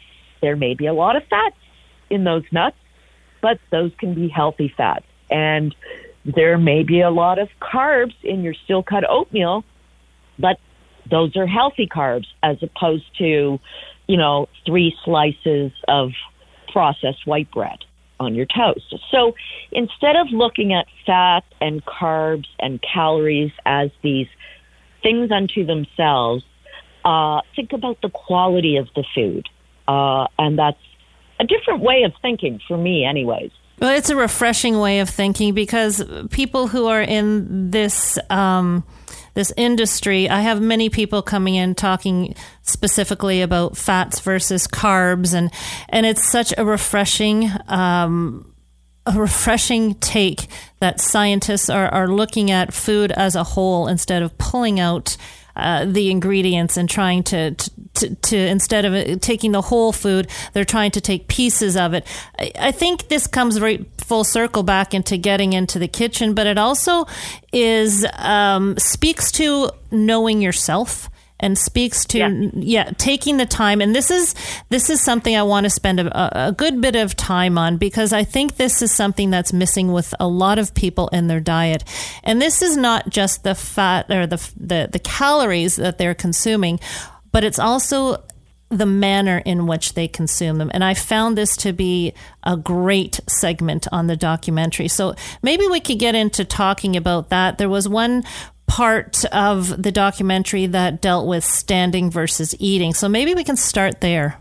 [0.42, 1.56] there may be a lot of fats
[2.10, 2.78] in those nuts,
[3.42, 5.06] but those can be healthy fats.
[5.30, 5.76] And
[6.26, 9.64] there may be a lot of carbs in your steel cut oatmeal,
[10.40, 10.58] but
[11.10, 13.60] those are healthy carbs as opposed to,
[14.08, 16.12] you know, three slices of
[16.72, 17.80] processed white bread
[18.20, 18.94] on your toast.
[19.12, 19.36] So
[19.72, 24.28] instead of looking at fat and carbs and calories as these
[25.02, 26.44] things unto themselves,
[27.06, 29.48] uh, think about the quality of the food.
[29.88, 30.78] Uh, and that's
[31.40, 33.52] a different way of thinking for me, anyways.
[33.80, 38.84] Well, it's a refreshing way of thinking because people who are in this um,
[39.34, 45.52] this industry, I have many people coming in talking specifically about fats versus carbs, and
[45.90, 47.50] and it's such a refreshing.
[47.68, 48.50] Um,
[49.06, 50.48] a refreshing take
[50.80, 55.18] that scientists are, are looking at food as a whole instead of pulling out
[55.56, 60.28] uh, the ingredients and trying to, to, to, to instead of taking the whole food,
[60.54, 62.06] they're trying to take pieces of it.
[62.40, 66.48] I, I think this comes right full circle back into getting into the kitchen, but
[66.48, 67.06] it also
[67.52, 71.10] is um, speaks to knowing yourself
[71.44, 72.30] and speaks to yeah.
[72.54, 72.92] yeah.
[72.98, 74.34] taking the time and this is
[74.70, 78.14] this is something I want to spend a, a, good bit of time on because
[78.14, 81.84] I think this is something that's missing with a lot of people in their diet
[82.24, 86.80] and this is not just the fat or the the, the calories that they're consuming
[87.34, 88.24] but it's also
[88.78, 90.72] the manner in which they consume them.
[90.74, 92.14] And I found this to be
[92.44, 94.88] a great segment on the documentary.
[94.88, 97.58] So maybe we could get into talking about that.
[97.58, 98.24] There was one
[98.68, 102.94] part of the documentary that dealt with standing versus eating.
[102.94, 104.40] So maybe we can start there.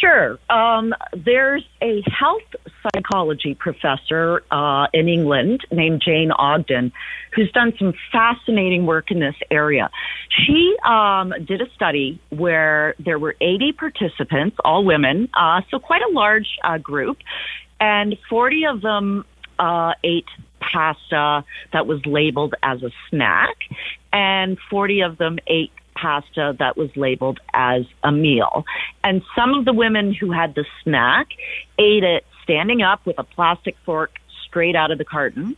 [0.00, 0.38] Sure.
[0.48, 2.42] Um, there's a health
[2.82, 6.92] psychology professor uh, in England named Jane Ogden
[7.34, 9.90] who's done some fascinating work in this area.
[10.30, 16.02] She um, did a study where there were 80 participants, all women, uh, so quite
[16.02, 17.18] a large uh, group,
[17.78, 19.24] and 40 of them
[19.58, 20.26] uh, ate
[20.60, 23.56] pasta that was labeled as a snack,
[24.12, 28.64] and 40 of them ate pasta that was labeled as a meal.
[29.04, 31.28] And some of the women who had the snack
[31.78, 35.56] ate it standing up with a plastic fork straight out of the carton.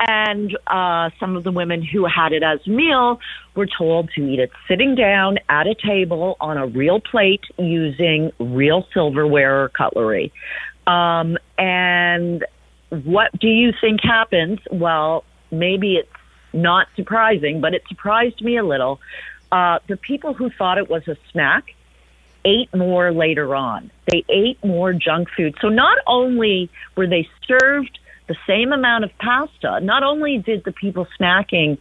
[0.00, 3.20] And uh, some of the women who had it as meal
[3.54, 8.32] were told to eat it sitting down at a table on a real plate using
[8.38, 10.32] real silverware or cutlery.
[10.86, 12.46] Um, and
[12.90, 14.60] what do you think happens?
[14.70, 16.08] Well, maybe it's
[16.52, 19.00] not surprising, but it surprised me a little.
[19.52, 21.74] Uh, the people who thought it was a snack
[22.44, 23.90] ate more later on.
[24.10, 25.56] They ate more junk food.
[25.60, 30.72] So not only were they served the same amount of pasta, not only did the
[30.72, 31.78] people snacking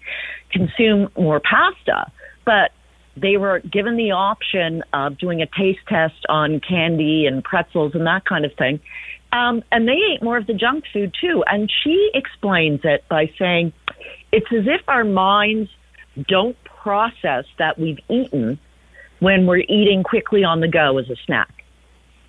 [0.52, 2.12] consume more pasta,
[2.44, 2.72] but
[3.16, 8.08] they were given the option of doing a taste test on candy and pretzels and
[8.08, 8.80] that kind of thing.
[9.32, 11.44] Um, and they ate more of the junk food too.
[11.46, 13.74] And she explains it by saying
[14.32, 15.70] it's as if our minds
[16.28, 18.60] don't process that we've eaten
[19.20, 21.64] when we're eating quickly on the go as a snack.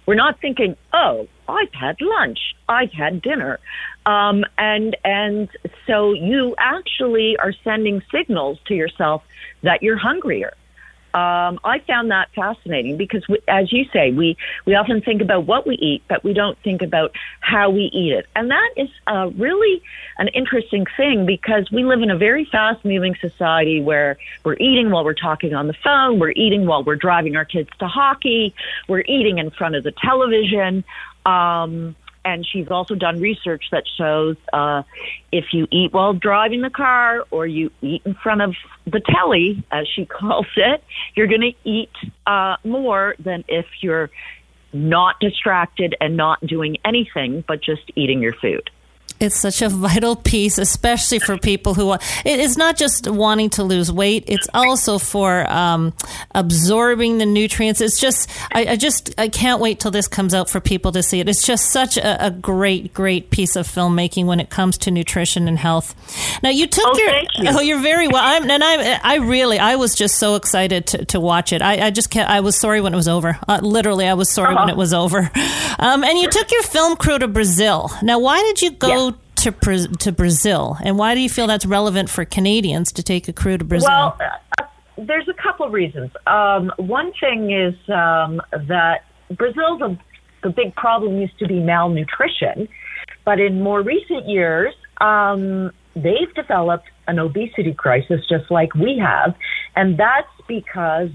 [0.07, 3.61] We're not thinking, oh, I've had lunch, I've had dinner.
[4.07, 5.49] Um, and, and
[5.87, 9.23] so you actually are sending signals to yourself
[9.63, 10.55] that you're hungrier.
[11.13, 15.47] Um, I found that fascinating because, we, as you say, we, we often think about
[15.47, 18.27] what we eat, but we don't think about how we eat it.
[18.37, 19.83] And that is uh, really
[20.19, 24.91] an interesting thing because we live in a very fast moving society where we're eating
[24.91, 28.55] while we're talking on the phone, we're eating while we're driving our kids to hockey,
[28.89, 30.85] we're eating in front of the television.
[31.27, 34.83] Um, and she's also done research that shows uh,
[35.33, 38.55] if you eat while driving the car or you eat in front of
[38.87, 40.83] the telly, as she calls it,
[41.14, 41.93] you're going to eat
[42.27, 44.11] uh, more than if you're
[44.73, 48.71] not distracted and not doing anything but just eating your food.
[49.21, 52.03] It's such a vital piece, especially for people who want.
[52.25, 55.93] It is not just wanting to lose weight; it's also for um,
[56.35, 57.81] absorbing the nutrients.
[57.83, 61.03] It's just, I, I, just, I can't wait till this comes out for people to
[61.03, 61.29] see it.
[61.29, 65.49] It's just such a, a, great, great piece of filmmaking when it comes to nutrition
[65.49, 65.95] and health.
[66.43, 67.11] Now, you took oh, your,
[67.45, 67.59] you.
[67.59, 68.23] oh, you're very well.
[68.25, 71.61] I'm, and I, I really, I was just so excited to, to watch it.
[71.61, 72.31] I, I just can't.
[72.31, 73.39] I was sorry when it was over.
[73.47, 74.64] Uh, literally, I was sorry uh-huh.
[74.64, 75.31] when it was over.
[75.79, 77.91] Um, and you took your film crew to Brazil.
[78.03, 78.89] Now, why did you go?
[78.89, 79.10] Yeah
[79.41, 83.32] to to Brazil, and why do you feel that's relevant for Canadians to take a
[83.32, 83.88] crew to Brazil?
[83.88, 84.16] Well,
[84.59, 84.64] uh,
[84.97, 86.11] there's a couple of reasons.
[86.26, 89.05] Um, one thing is um, that
[89.36, 89.99] Brazil, the,
[90.43, 92.68] the big problem used to be malnutrition,
[93.24, 99.34] but in more recent years, um, they've developed an obesity crisis just like we have,
[99.74, 101.11] and that's because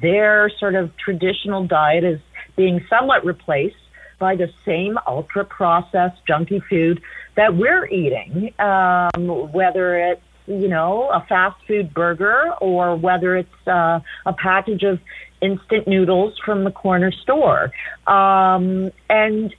[0.00, 2.20] their sort of traditional diet is
[2.56, 3.76] being somewhat replaced
[4.18, 7.00] by the same ultra processed junky food
[7.36, 13.66] that we're eating, um, whether it's you know a fast food burger or whether it's
[13.66, 15.00] uh, a package of
[15.40, 17.70] instant noodles from the corner store,
[18.06, 19.54] um, and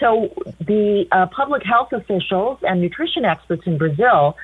[0.00, 4.36] so the uh, public health officials and nutrition experts in Brazil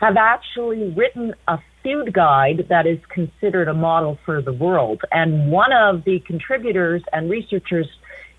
[0.00, 5.02] have actually written a food guide that is considered a model for the world.
[5.12, 7.86] And one of the contributors and researchers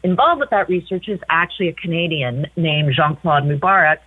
[0.05, 3.97] involved with that research is actually a Canadian named Jean-Claude Moubarac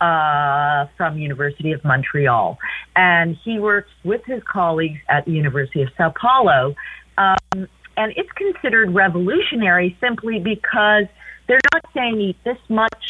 [0.00, 2.58] uh, from University of Montreal.
[2.96, 6.74] And he works with his colleagues at the University of Sao Paulo.
[7.16, 11.04] Um, and it's considered revolutionary simply because
[11.46, 13.04] they're not saying eat this much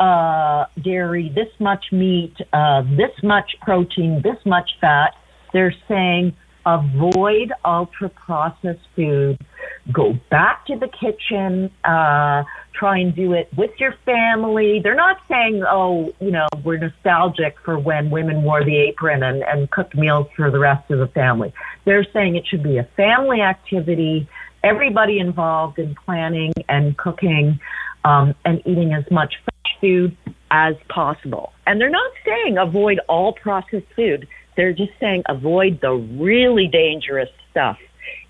[0.00, 5.14] uh, dairy, this much meat, uh, this much protein, this much fat.
[5.52, 9.38] They're saying avoid ultra processed food
[9.92, 14.80] go back to the kitchen, uh, try and do it with your family.
[14.82, 19.42] They're not saying, oh, you know, we're nostalgic for when women wore the apron and,
[19.42, 21.52] and cooked meals for the rest of the family.
[21.84, 24.28] They're saying it should be a family activity,
[24.62, 27.58] everybody involved in planning and cooking
[28.04, 30.16] um, and eating as much fresh food
[30.50, 31.52] as possible.
[31.66, 34.28] And they're not saying avoid all processed food.
[34.56, 37.78] They're just saying avoid the really dangerous stuff.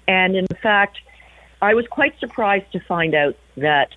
[0.06, 0.98] And in fact,
[1.60, 3.94] I was quite surprised to find out that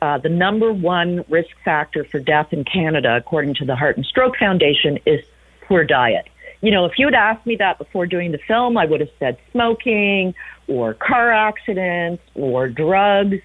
[0.00, 4.06] uh, the number one risk factor for death in Canada, according to the Heart and
[4.06, 5.24] Stroke Foundation, is
[5.62, 6.28] poor diet.
[6.60, 9.10] You know, if you had asked me that before doing the film, I would have
[9.18, 10.34] said smoking
[10.68, 13.38] or car accidents or drugs.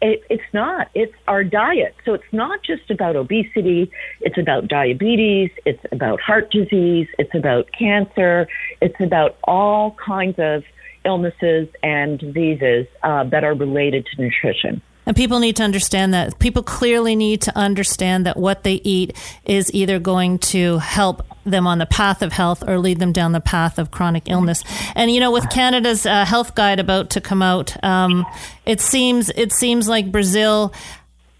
[0.00, 0.90] It, it's not.
[0.94, 1.94] It's our diet.
[2.04, 3.90] So it's not just about obesity.
[4.20, 5.50] It's about diabetes.
[5.64, 7.08] It's about heart disease.
[7.18, 8.46] It's about cancer.
[8.80, 10.62] It's about all kinds of
[11.04, 14.82] illnesses and diseases uh, that are related to nutrition.
[15.08, 16.38] And people need to understand that.
[16.38, 21.66] People clearly need to understand that what they eat is either going to help them
[21.66, 24.62] on the path of health or lead them down the path of chronic illness.
[24.94, 28.26] And you know, with Canada's uh, health guide about to come out, um,
[28.66, 30.74] it seems it seems like Brazil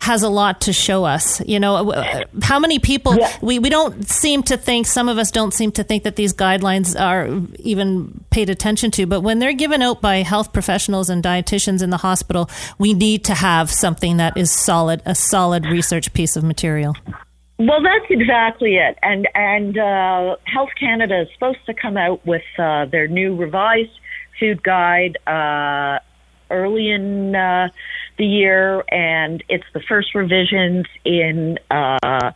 [0.00, 1.40] has a lot to show us.
[1.46, 1.92] You know,
[2.42, 3.36] how many people yeah.
[3.42, 6.32] we, we don't seem to think, some of us don't seem to think that these
[6.32, 7.28] guidelines are
[7.58, 9.06] even paid attention to.
[9.06, 13.24] But when they're given out by health professionals and dietitians in the hospital, we need
[13.24, 16.94] to have something that is solid, a solid research piece of material.
[17.58, 18.96] Well, that's exactly it.
[19.02, 23.90] And, and uh, Health Canada is supposed to come out with uh, their new revised
[24.38, 25.98] food guide uh,
[26.50, 27.68] early in uh,
[28.18, 32.32] the year, and it's the first revisions in uh,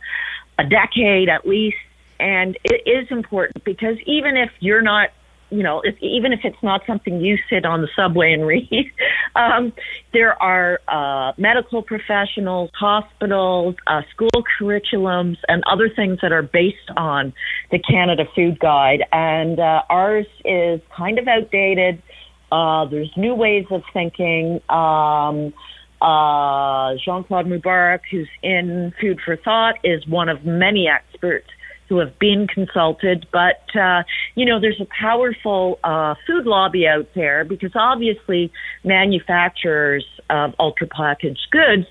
[0.57, 1.77] a decade at least.
[2.19, 5.09] And it is important because even if you're not,
[5.49, 8.91] you know, if, even if it's not something you sit on the subway and read,
[9.35, 9.73] um,
[10.13, 16.89] there are uh, medical professionals, hospitals, uh, school curriculums, and other things that are based
[16.95, 17.33] on
[17.71, 19.03] the Canada Food Guide.
[19.11, 22.01] And uh, ours is kind of outdated
[22.53, 24.61] uh, there's new ways of thinking.
[24.69, 25.53] Um,
[26.03, 31.47] uh, Jean Claude Moubarac, who's in Food for Thought, is one of many experts
[31.87, 33.25] who have been consulted.
[33.31, 34.03] But, uh,
[34.35, 38.51] you know, there's a powerful uh, food lobby out there because obviously
[38.83, 41.87] manufacturers of ultra packaged goods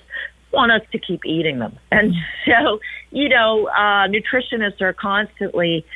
[0.53, 1.79] want us to keep eating them.
[1.91, 5.87] And so, you know, uh, nutritionists are constantly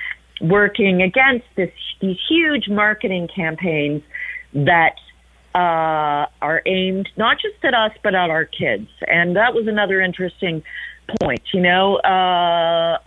[0.41, 4.03] working against this, these huge marketing campaigns
[4.55, 4.95] that
[5.57, 10.03] uh, are aimed not just at us but at our kids, and that was another
[10.03, 10.63] interesting
[11.23, 11.41] point.
[11.55, 12.99] You know, uh,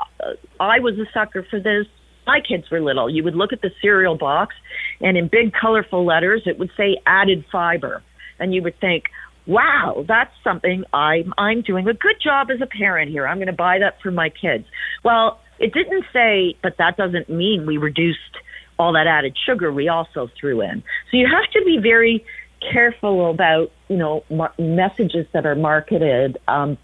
[0.60, 1.86] I was a sucker for this.
[2.26, 3.08] My kids were little.
[3.08, 4.56] You would look at the cereal box,
[5.00, 8.02] and in big, colorful letters, it would say added fiber,
[8.39, 9.04] and you would think,
[9.45, 13.28] wow, that's something I'm I'm doing a good job as a parent here.
[13.28, 14.66] I'm going to buy that for my kids.
[15.04, 18.38] Well, it didn't say, but that doesn't mean we reduced
[18.80, 20.82] all that added sugar we also threw in.
[21.12, 22.26] So you have to be very
[22.72, 26.38] careful about, you know, mar- messages that are marketed.
[26.47, 26.78] Um,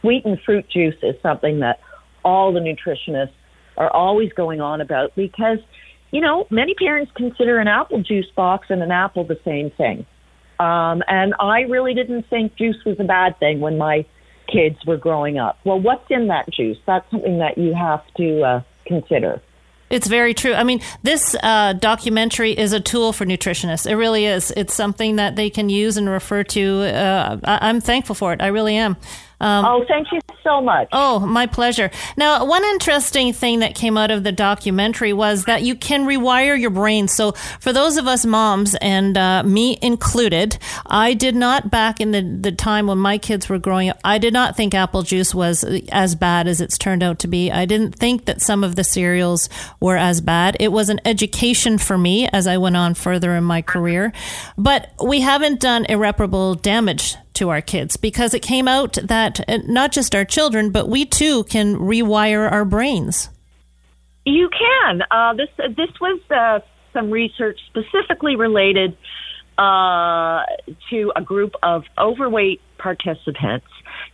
[0.00, 1.80] sweetened fruit juice is something that
[2.24, 3.32] all the nutritionists
[3.76, 5.58] are always going on about because,
[6.10, 10.06] you know, many parents consider an apple juice box and an apple the same thing.
[10.60, 14.04] Um, and I really didn't think juice was a bad thing when my
[14.46, 15.58] kids were growing up.
[15.64, 16.78] Well, what's in that juice?
[16.86, 19.40] That's something that you have to uh, consider.
[19.92, 20.54] It's very true.
[20.54, 23.86] I mean, this uh, documentary is a tool for nutritionists.
[23.88, 24.50] It really is.
[24.56, 26.80] It's something that they can use and refer to.
[26.84, 28.40] Uh, I- I'm thankful for it.
[28.42, 28.96] I really am.
[29.42, 30.88] Um, oh, thank you so much.
[30.92, 31.90] Oh, my pleasure.
[32.16, 36.58] Now, one interesting thing that came out of the documentary was that you can rewire
[36.58, 37.08] your brain.
[37.08, 42.12] So, for those of us moms, and uh, me included, I did not, back in
[42.12, 45.34] the, the time when my kids were growing up, I did not think apple juice
[45.34, 47.50] was as bad as it's turned out to be.
[47.50, 49.48] I didn't think that some of the cereals
[49.80, 50.56] were as bad.
[50.60, 54.12] It was an education for me as I went on further in my career.
[54.56, 59.58] But we haven't done irreparable damage to our kids because it came out that uh,
[59.66, 63.30] not just our children, but we too can rewire our brains.
[64.24, 65.02] You can.
[65.10, 66.60] Uh, this this was uh,
[66.92, 68.96] some research specifically related
[69.58, 70.42] uh,
[70.90, 73.66] to a group of overweight participants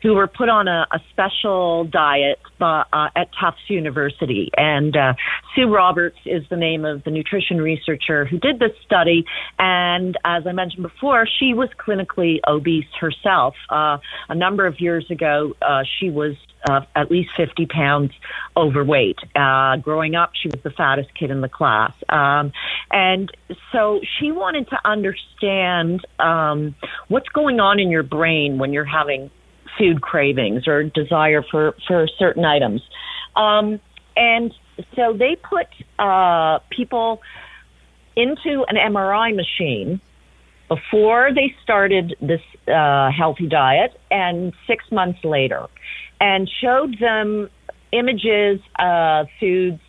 [0.03, 4.51] who were put on a, a special diet uh, uh, at Tufts University.
[4.57, 5.15] And uh,
[5.55, 9.25] Sue Roberts is the name of the nutrition researcher who did this study.
[9.59, 13.55] And as I mentioned before, she was clinically obese herself.
[13.69, 16.35] Uh, a number of years ago, uh, she was
[16.69, 18.13] uh, at least 50 pounds
[18.57, 19.19] overweight.
[19.35, 21.93] Uh, growing up, she was the fattest kid in the class.
[22.09, 22.53] Um,
[22.91, 23.31] and
[23.73, 26.75] so she wanted to understand um,
[27.09, 29.31] what's going on in your brain when you're having
[29.77, 32.83] food cravings or desire for, for certain items.
[33.37, 33.81] Um,
[34.17, 34.53] and
[34.97, 35.67] so they put
[35.99, 37.21] uh, people
[38.17, 40.01] into an MRI machine
[40.69, 45.67] before they started this uh, healthy diet and six months later
[46.21, 47.49] and showed them
[47.93, 49.81] images of foods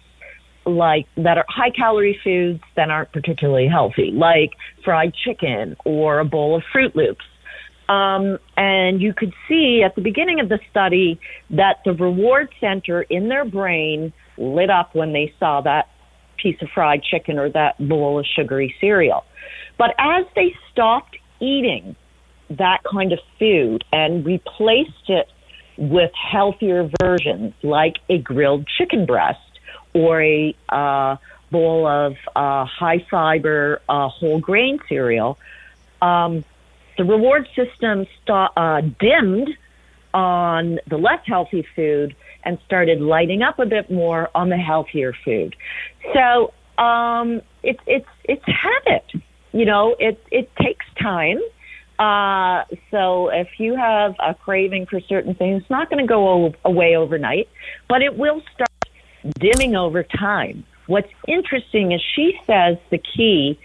[0.65, 4.51] like that are high calorie foods that aren't particularly healthy, like
[4.84, 7.25] fried chicken or a bowl of Froot Loops.
[7.90, 11.20] Um, and you could see at the beginning of the study
[11.50, 15.90] that the reward center in their brain lit up when they saw that
[16.38, 19.26] piece of fried chicken or that bowl of sugary cereal.
[19.78, 21.96] But as they stopped eating
[22.52, 25.28] that kind of food and replaced it
[25.78, 29.40] with healthier versions like a grilled chicken breast
[29.94, 31.16] or a uh,
[31.52, 35.38] bowl of uh, high fiber uh, whole grain cereal,
[36.02, 36.44] um,
[37.00, 39.50] the reward system st- uh, dimmed
[40.14, 45.14] on the less healthy food and started lighting up a bit more on the healthier
[45.24, 45.56] food.
[46.14, 49.24] So um, it's it's it's habit.
[49.54, 51.39] You know, it it takes time.
[52.00, 56.54] Uh, so if you have a craving for certain things, it's not going to go
[56.66, 57.47] away overnight,
[57.88, 58.70] but it will start
[59.39, 60.66] dimming over time.
[60.88, 63.58] What's interesting is she says the key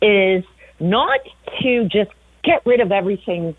[0.00, 0.44] is
[0.80, 1.20] not
[1.60, 2.10] to just
[2.44, 3.54] get rid of everything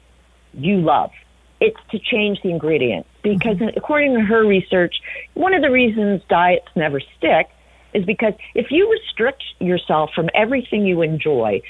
[0.53, 1.11] you love.
[1.59, 3.77] It's to change the ingredients because mm-hmm.
[3.77, 4.95] according to her research,
[5.33, 7.47] one of the reasons diets never stick
[7.93, 11.61] is because if you restrict yourself from everything you enjoy,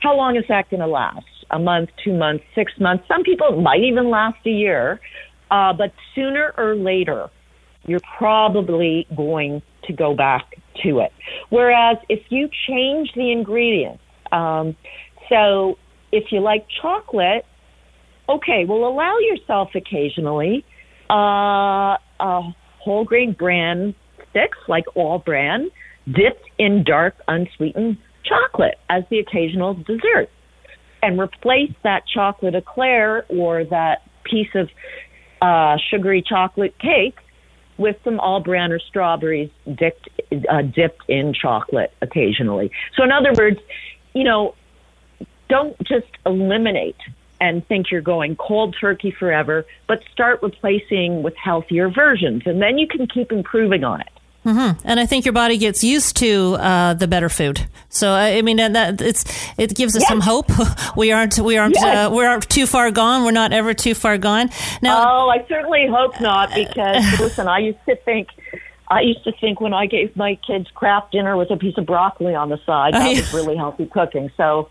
[0.00, 1.26] how long is that going to last?
[1.50, 3.04] A month, two months, six months?
[3.08, 5.00] Some people might even last a year.
[5.50, 7.28] Uh, but sooner or later,
[7.86, 11.12] you're probably going to go back to it.
[11.48, 14.76] Whereas if you change the ingredients, um,
[15.28, 15.76] so
[16.12, 17.44] if you like chocolate,
[18.28, 20.64] okay, well, allow yourself occasionally
[21.10, 23.94] uh, a whole grain bran
[24.30, 25.70] sticks, like All-Bran,
[26.06, 30.28] dipped in dark, unsweetened chocolate as the occasional dessert.
[31.02, 34.68] And replace that chocolate eclair or that piece of
[35.40, 37.16] uh, sugary chocolate cake
[37.78, 42.70] with some All-Bran or strawberries dipped, uh, dipped in chocolate occasionally.
[42.96, 43.58] So, in other words,
[44.12, 44.54] you know,
[45.50, 46.96] don't just eliminate
[47.42, 52.78] and think you're going cold turkey forever, but start replacing with healthier versions, and then
[52.78, 54.08] you can keep improving on it.
[54.46, 54.80] Mm-hmm.
[54.88, 57.66] And I think your body gets used to uh, the better food.
[57.90, 59.22] So I mean that it's
[59.58, 60.08] it gives us Yes.
[60.08, 60.50] some hope.
[60.96, 62.08] We aren't we aren't Yes.
[62.08, 63.24] uh, we aren't too far gone.
[63.24, 64.48] We're not ever too far gone.
[64.80, 64.96] Now
[65.26, 68.28] Oh, I certainly hope not because listen, I used to think
[68.88, 71.84] I used to think when I gave my kids Kraft dinner with a piece of
[71.84, 74.30] broccoli on the side, that Oh, was really healthy cooking.
[74.38, 74.70] So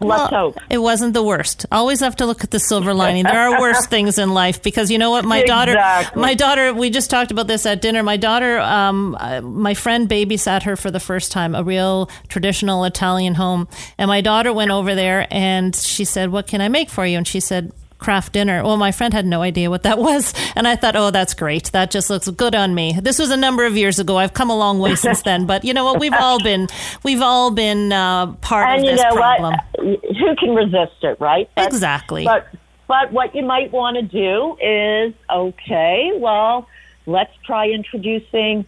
[0.00, 0.58] let's Well, hope.
[0.70, 1.66] It wasn't the worst.
[1.72, 3.24] Always have to look at the silver lining.
[3.24, 6.20] There are worse things in life because you know what, my daughter, Exactly.
[6.22, 6.74] my daughter.
[6.74, 8.02] We just talked about this at dinner.
[8.02, 12.84] My daughter, um, uh, my friend babysat her for the first time, a real traditional
[12.84, 13.68] Italian home,
[13.98, 17.16] and my daughter went over there and she said, "What can I make for you?"
[17.18, 17.72] And she said.
[18.04, 18.62] Kraft dinner.
[18.62, 20.34] Well, my friend had no idea what that was.
[20.54, 21.72] And I thought, oh, that's great.
[21.72, 22.98] That just looks good on me.
[23.00, 24.18] This was a number of years ago.
[24.18, 25.46] I've come a long way since then.
[25.46, 25.98] But you know what?
[25.98, 26.68] We've all been,
[27.02, 29.54] we've all been uh, part And of you this know problem.
[29.76, 29.98] what?
[30.18, 31.48] Who can resist it, right?
[31.56, 32.24] But- Exactly.
[32.24, 32.46] But
[32.86, 36.68] but what you might want to do is okay, well,
[37.06, 38.66] let's try introducing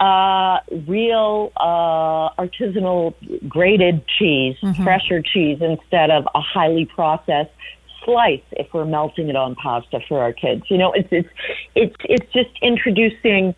[0.00, 3.14] uh, real uh, artisanal
[3.48, 4.82] grated cheese, Mm-hmm.
[4.82, 7.50] fresher cheese instead of a highly processed
[8.04, 10.64] slice if we're melting it on pasta for our kids.
[10.68, 11.28] You know, it's it's
[11.74, 13.54] it's it's just introducing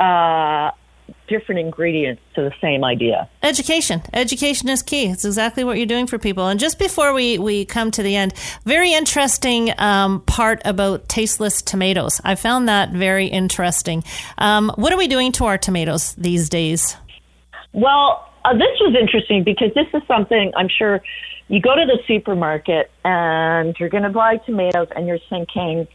[0.00, 0.70] uh,
[1.28, 3.28] different ingredients to the same idea.
[3.42, 4.02] Education.
[4.12, 5.06] Education is key.
[5.06, 6.48] It's exactly what you're doing for people.
[6.48, 11.62] And just before we, we come to the end, very interesting um, part about tasteless
[11.62, 12.20] tomatoes.
[12.24, 14.04] I found that very interesting.
[14.38, 16.96] Um, what are we doing to our tomatoes these days?
[17.72, 21.00] Well, uh, this was interesting because this is something I'm sure
[21.54, 25.86] you go to the supermarket and you're going to buy tomatoes and you're thinking,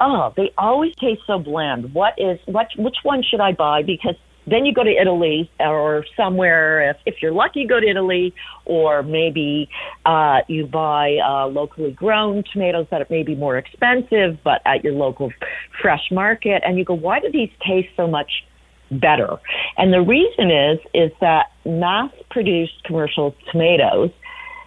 [0.00, 1.94] oh, they always taste so bland.
[1.94, 2.68] What is what?
[2.76, 3.82] Which one should I buy?
[3.82, 4.16] Because
[4.46, 6.90] then you go to Italy or somewhere.
[6.90, 8.34] If, if you're lucky, go to Italy,
[8.66, 9.70] or maybe
[10.04, 14.92] uh, you buy uh, locally grown tomatoes that may be more expensive, but at your
[14.92, 15.32] local
[15.80, 18.30] fresh market, and you go, why do these taste so much?
[18.88, 19.36] better.
[19.76, 24.12] And the reason is is that mass produced commercial tomatoes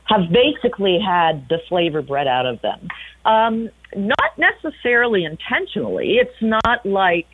[0.09, 2.87] have basically had the flavor bred out of them.
[3.25, 6.17] Um, not necessarily intentionally.
[6.19, 7.27] It's not like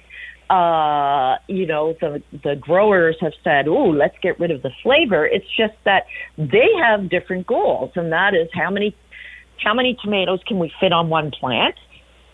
[0.49, 5.25] uh, you know the the growers have said, "Oh, let's get rid of the flavor."
[5.25, 6.03] It's just that
[6.37, 8.95] they have different goals, and that is how many
[9.63, 11.75] how many tomatoes can we fit on one plant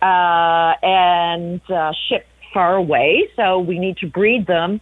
[0.02, 3.30] uh, and uh, ship far away.
[3.36, 4.82] So we need to breed them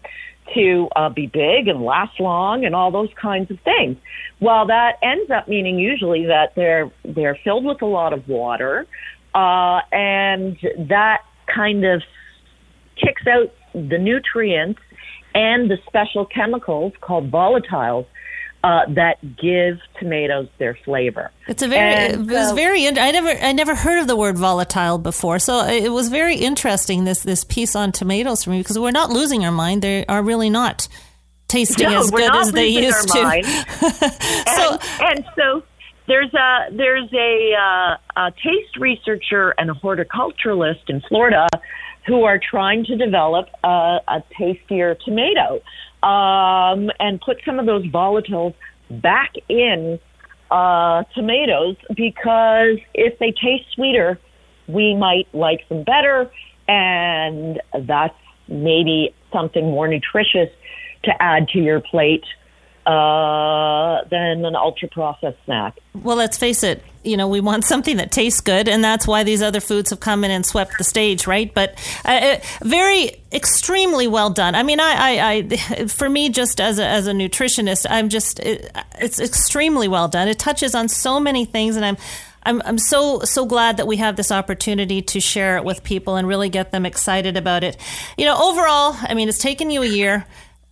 [0.54, 3.98] to uh, be big and last long and all those kinds of things.
[4.40, 8.88] Well, that ends up meaning usually that they're they're filled with a lot of water,
[9.34, 10.58] uh, and
[10.90, 11.24] that
[11.54, 12.02] kind of
[12.96, 14.80] kicks out the nutrients
[15.34, 18.06] and the special chemicals called volatiles
[18.64, 21.32] uh, that give tomatoes their flavor.
[21.48, 24.16] It's a very, And it was so- very, I never, I never heard of the
[24.16, 25.40] word volatile before.
[25.40, 29.10] So it was very interesting, this, this piece on tomatoes for me, because we're not
[29.12, 29.82] losing our mind.
[29.82, 30.88] They are really not
[31.48, 33.42] tasting No, as good as they used to.
[34.56, 35.64] So- and, and so
[36.08, 37.98] there's a there's a, uh,
[38.28, 41.48] a taste researcher and a horticulturalist in Florida
[42.08, 45.62] who are trying to develop a, a tastier tomato
[46.04, 48.54] um, and put some of those volatiles
[48.90, 50.00] back in
[50.52, 54.20] uh, tomatoes because if they taste sweeter,
[54.68, 56.32] we might like them better,
[56.68, 58.16] and that's
[58.48, 60.50] maybe something more nutritious
[61.04, 62.24] to add to your plate
[62.90, 65.78] uh, than an ultra processed snack.
[65.94, 66.84] Well, let's face it.
[67.04, 70.00] You know, we want something that tastes good, and that's why these other foods have
[70.00, 71.54] come in and swept the stage, right?
[71.54, 74.56] But uh, uh, very, extremely well done.
[74.56, 75.48] I mean, I, I,
[75.80, 80.08] I for me, just as a, as a nutritionist, I'm just it, it's extremely well
[80.08, 80.28] done.
[80.28, 81.98] It touches on so many things, and I'm.
[82.42, 86.16] I'm, I'm so so glad that we have this opportunity to share it with people
[86.16, 87.76] and really get them excited about it.
[88.18, 90.26] You know, overall, I mean, it's taken you a year.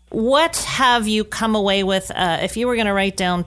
[0.09, 2.11] What have you come away with?
[2.11, 3.45] Uh, if you were going to write down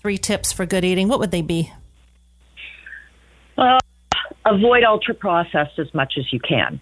[0.00, 1.72] three tips for good eating, what would they be?
[3.56, 3.78] Uh,
[4.44, 6.80] avoid ultra processed as much as you can.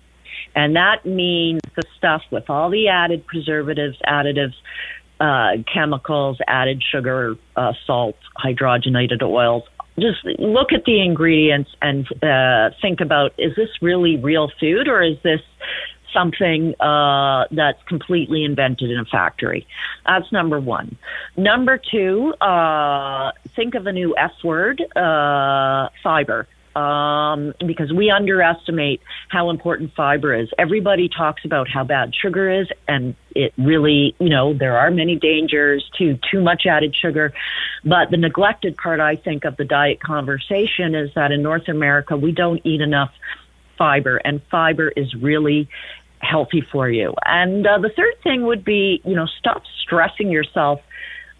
[0.54, 4.54] And that means the stuff with all the added preservatives, additives,
[5.20, 9.64] uh, chemicals, added sugar, uh, salt, hydrogenated oils.
[9.98, 15.02] Just look at the ingredients and uh, think about is this really real food or
[15.02, 15.40] is this
[16.12, 19.66] something uh, that's completely invented in a factory.
[20.06, 20.96] That's number one.
[21.36, 26.46] Number two, uh, think of a new F word, uh, fiber.
[26.76, 30.48] Um, because we underestimate how important fiber is.
[30.56, 35.16] Everybody talks about how bad sugar is, and it really, you know, there are many
[35.16, 37.32] dangers to too much added sugar.
[37.84, 42.16] But the neglected part, I think, of the diet conversation is that in North America,
[42.16, 43.10] we don't eat enough
[43.76, 45.68] fiber, and fiber is really
[46.20, 47.14] healthy for you.
[47.24, 50.80] And uh, the third thing would be, you know, stop stressing yourself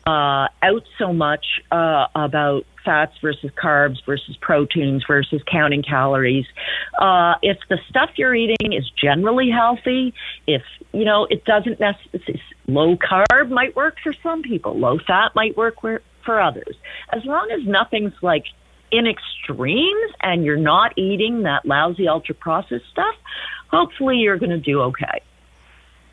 [0.07, 6.47] uh, out so much uh, about fats versus carbs versus proteins versus counting calories.
[6.99, 10.15] Uh, if the stuff you're eating is generally healthy,
[10.47, 10.63] if
[10.93, 15.57] you know it doesn't necessarily low carb might work for some people, low fat might
[15.57, 16.77] work for others.
[17.13, 18.45] As long as nothing's like
[18.91, 23.15] in extremes and you're not eating that lousy ultra processed stuff,
[23.71, 25.23] hopefully you're going to do okay.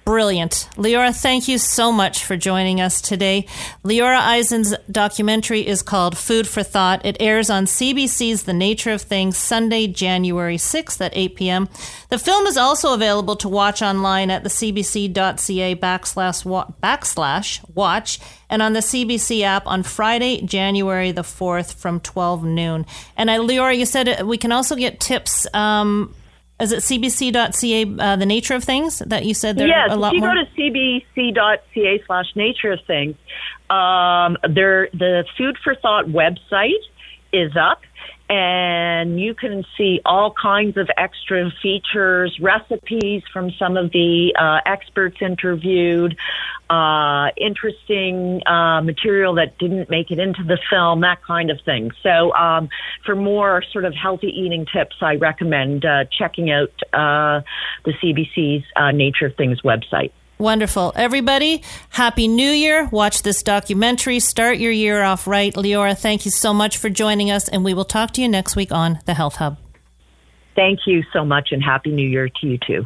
[0.08, 0.70] Brilliant.
[0.78, 3.46] Leora, thank you so much for joining us today.
[3.84, 7.06] Leora Eisen's documentary is called Food for Thought.
[7.06, 11.68] It airs on CBC's The Nature of Things Sunday, January 6th at 8 p.m.
[12.08, 18.62] The film is also available to watch online at the cbc.ca backslash, backslash watch and
[18.62, 22.86] on the CBC app on Friday, January the 4th from 12 noon.
[23.18, 26.16] And I, Leora, you said we can also get tips um,
[26.60, 30.10] is it cbc.ca uh, the nature of things that you said there yes, a lot
[30.10, 30.36] if you more?
[30.36, 33.16] go to cbc.ca slash nature of things
[33.70, 36.84] um, there the food for thought website
[37.34, 37.82] is up
[38.30, 44.60] and you can see all kinds of extra features, recipes from some of the uh,
[44.66, 46.18] experts interviewed,
[46.70, 51.92] uh, interesting uh, material that didn't make it into the film, that kind of thing.
[52.04, 52.70] So, um,
[53.06, 57.42] for more sort of healthy eating tips, I recommend uh, checking out uh,
[57.86, 60.12] the CBC's uh, Nature of Things website.
[60.40, 60.94] Wonderful.
[60.96, 62.88] Everybody, Happy New Year.
[62.92, 64.20] Watch this documentary.
[64.20, 65.54] Start your year off right.
[65.54, 68.56] Leora, thank you so much for joining us, and we will talk to you next
[68.56, 69.58] week on The Health Hub.
[70.56, 72.86] Thank you so much, and Happy New Year to you too.